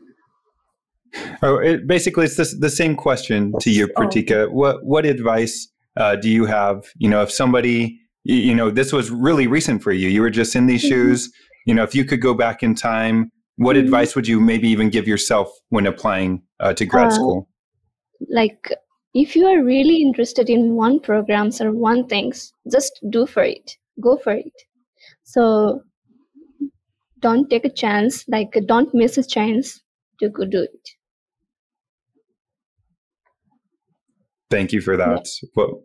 Oh, 1.41 1.57
it, 1.57 1.87
basically, 1.87 2.25
it's 2.25 2.35
this, 2.35 2.57
the 2.59 2.69
same 2.69 2.95
question 2.95 3.53
to 3.61 3.71
you, 3.71 3.89
oh, 3.95 4.01
Pritika. 4.01 4.47
Oh. 4.47 4.51
What 4.51 4.85
what 4.85 5.05
advice 5.05 5.69
uh, 5.97 6.15
do 6.15 6.29
you 6.29 6.45
have? 6.45 6.85
You 6.97 7.09
know, 7.09 7.21
if 7.21 7.31
somebody, 7.31 7.99
you, 8.23 8.35
you, 8.35 8.55
know, 8.55 8.69
this 8.69 8.91
was 8.91 9.11
really 9.11 9.47
recent 9.47 9.83
for 9.83 9.91
you. 9.91 10.09
You 10.09 10.21
were 10.21 10.29
just 10.29 10.55
in 10.55 10.65
these 10.65 10.83
mm-hmm. 10.83 10.89
shoes. 10.89 11.31
You 11.65 11.73
know, 11.73 11.83
if 11.83 11.95
you 11.95 12.03
could 12.03 12.21
go 12.21 12.33
back 12.33 12.63
in 12.63 12.75
time, 12.75 13.31
what 13.57 13.75
mm-hmm. 13.75 13.85
advice 13.85 14.15
would 14.15 14.27
you 14.27 14.39
maybe 14.39 14.67
even 14.69 14.89
give 14.89 15.07
yourself 15.07 15.49
when 15.69 15.85
applying 15.85 16.41
uh, 16.59 16.73
to 16.73 16.85
grad 16.85 17.07
uh, 17.07 17.11
school? 17.11 17.49
Like 18.29 18.73
if 19.13 19.35
you 19.35 19.45
are 19.45 19.63
really 19.63 20.01
interested 20.01 20.49
in 20.49 20.73
one 20.73 20.99
programs 20.99 21.61
or 21.61 21.71
one 21.71 22.07
things 22.07 22.51
just 22.71 22.99
do 23.09 23.25
for 23.25 23.43
it. 23.43 23.77
Go 24.01 24.17
for 24.17 24.33
it. 24.33 24.53
So 25.23 25.81
don't 27.19 27.49
take 27.49 27.65
a 27.65 27.69
chance 27.69 28.27
like 28.27 28.57
don't 28.67 28.93
miss 28.93 29.17
a 29.17 29.23
chance 29.23 29.81
to 30.19 30.29
go 30.29 30.45
do 30.45 30.63
it. 30.63 30.89
Thank 34.49 34.71
you 34.71 34.81
for 34.81 34.97
that 34.97 35.27
yeah. 35.41 35.49
well 35.55 35.83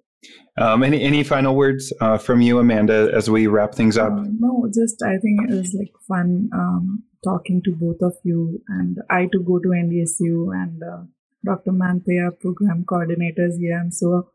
um, 0.58 0.82
any 0.82 1.00
any 1.02 1.22
final 1.22 1.54
words 1.54 1.92
uh, 2.00 2.18
from 2.18 2.42
you 2.42 2.58
amanda 2.58 3.10
as 3.14 3.30
we 3.30 3.46
wrap 3.46 3.74
things 3.74 3.96
up? 3.96 4.12
Uh, 4.12 4.24
no 4.38 4.68
just 4.74 5.02
i 5.02 5.16
think 5.16 5.40
it 5.48 5.54
was 5.54 5.72
like 5.72 5.92
fun 6.06 6.50
um, 6.52 7.02
talking 7.24 7.62
to 7.64 7.74
both 7.76 8.02
of 8.02 8.12
you 8.24 8.60
and 8.68 8.98
i 9.08 9.26
to 9.32 9.42
go 9.42 9.58
to 9.58 9.68
ndsu 9.68 10.52
and 10.54 10.82
uh, 10.82 11.02
Dr. 11.48 11.72
Manthey, 11.72 12.18
program 12.40 12.84
coordinators 12.84 13.58
here. 13.58 13.78
I'm 13.80 13.90
so 13.90 14.30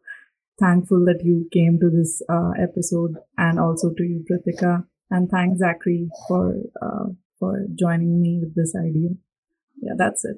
thankful 0.59 1.05
that 1.05 1.22
you 1.24 1.47
came 1.53 1.80
to 1.80 1.89
this 1.89 2.22
uh, 2.30 2.51
episode 2.61 3.16
and 3.38 3.59
also 3.59 3.89
to 3.89 4.03
you, 4.03 4.26
Pritika. 4.30 4.86
And 5.09 5.30
thanks, 5.30 5.59
Zachary, 5.59 6.09
for 6.28 6.55
uh, 6.82 7.05
for 7.39 7.66
joining 7.76 8.22
me 8.22 8.39
with 8.41 8.55
this 8.55 8.74
idea. 8.76 9.09
Yeah, 9.82 9.93
that's 9.97 10.26
it. 10.26 10.38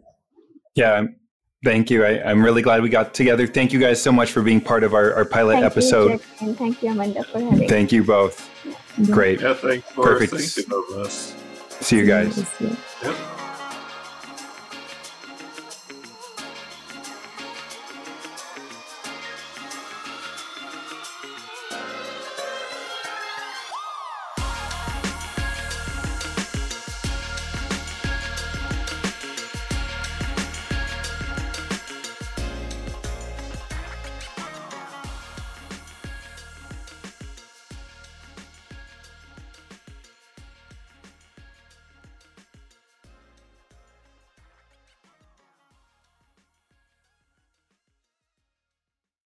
Yeah, 0.76 1.04
thank 1.64 1.90
you. 1.90 2.04
I, 2.04 2.30
am 2.30 2.44
really 2.44 2.62
glad 2.62 2.82
we 2.82 2.90
got 2.90 3.14
together. 3.14 3.48
Thank 3.48 3.72
you 3.72 3.80
guys 3.80 4.02
so 4.02 4.12
much 4.12 4.32
for 4.32 4.42
being 4.42 4.60
part 4.60 4.84
of 4.84 4.94
our, 4.94 5.14
our 5.14 5.26
pilot 5.26 5.54
thank 5.54 5.66
episode. 5.66 6.12
You, 6.12 6.48
and 6.48 6.58
thank 6.58 6.82
you, 6.84 6.90
Amanda, 6.90 7.24
for 7.24 7.40
having 7.40 7.70
Thank 7.70 7.92
you 7.92 8.04
both. 8.04 8.50
Yeah. 8.98 9.06
Great. 9.14 9.42
Yeah, 9.42 9.54
thanks 9.54 9.90
for 9.92 10.04
Perfect. 10.04 10.34
thinking 10.34 10.74
of 10.74 11.06
us. 11.06 11.36
See 11.82 11.98
you 11.98 12.06
guys. 12.06 12.38
Yep. 13.04 13.35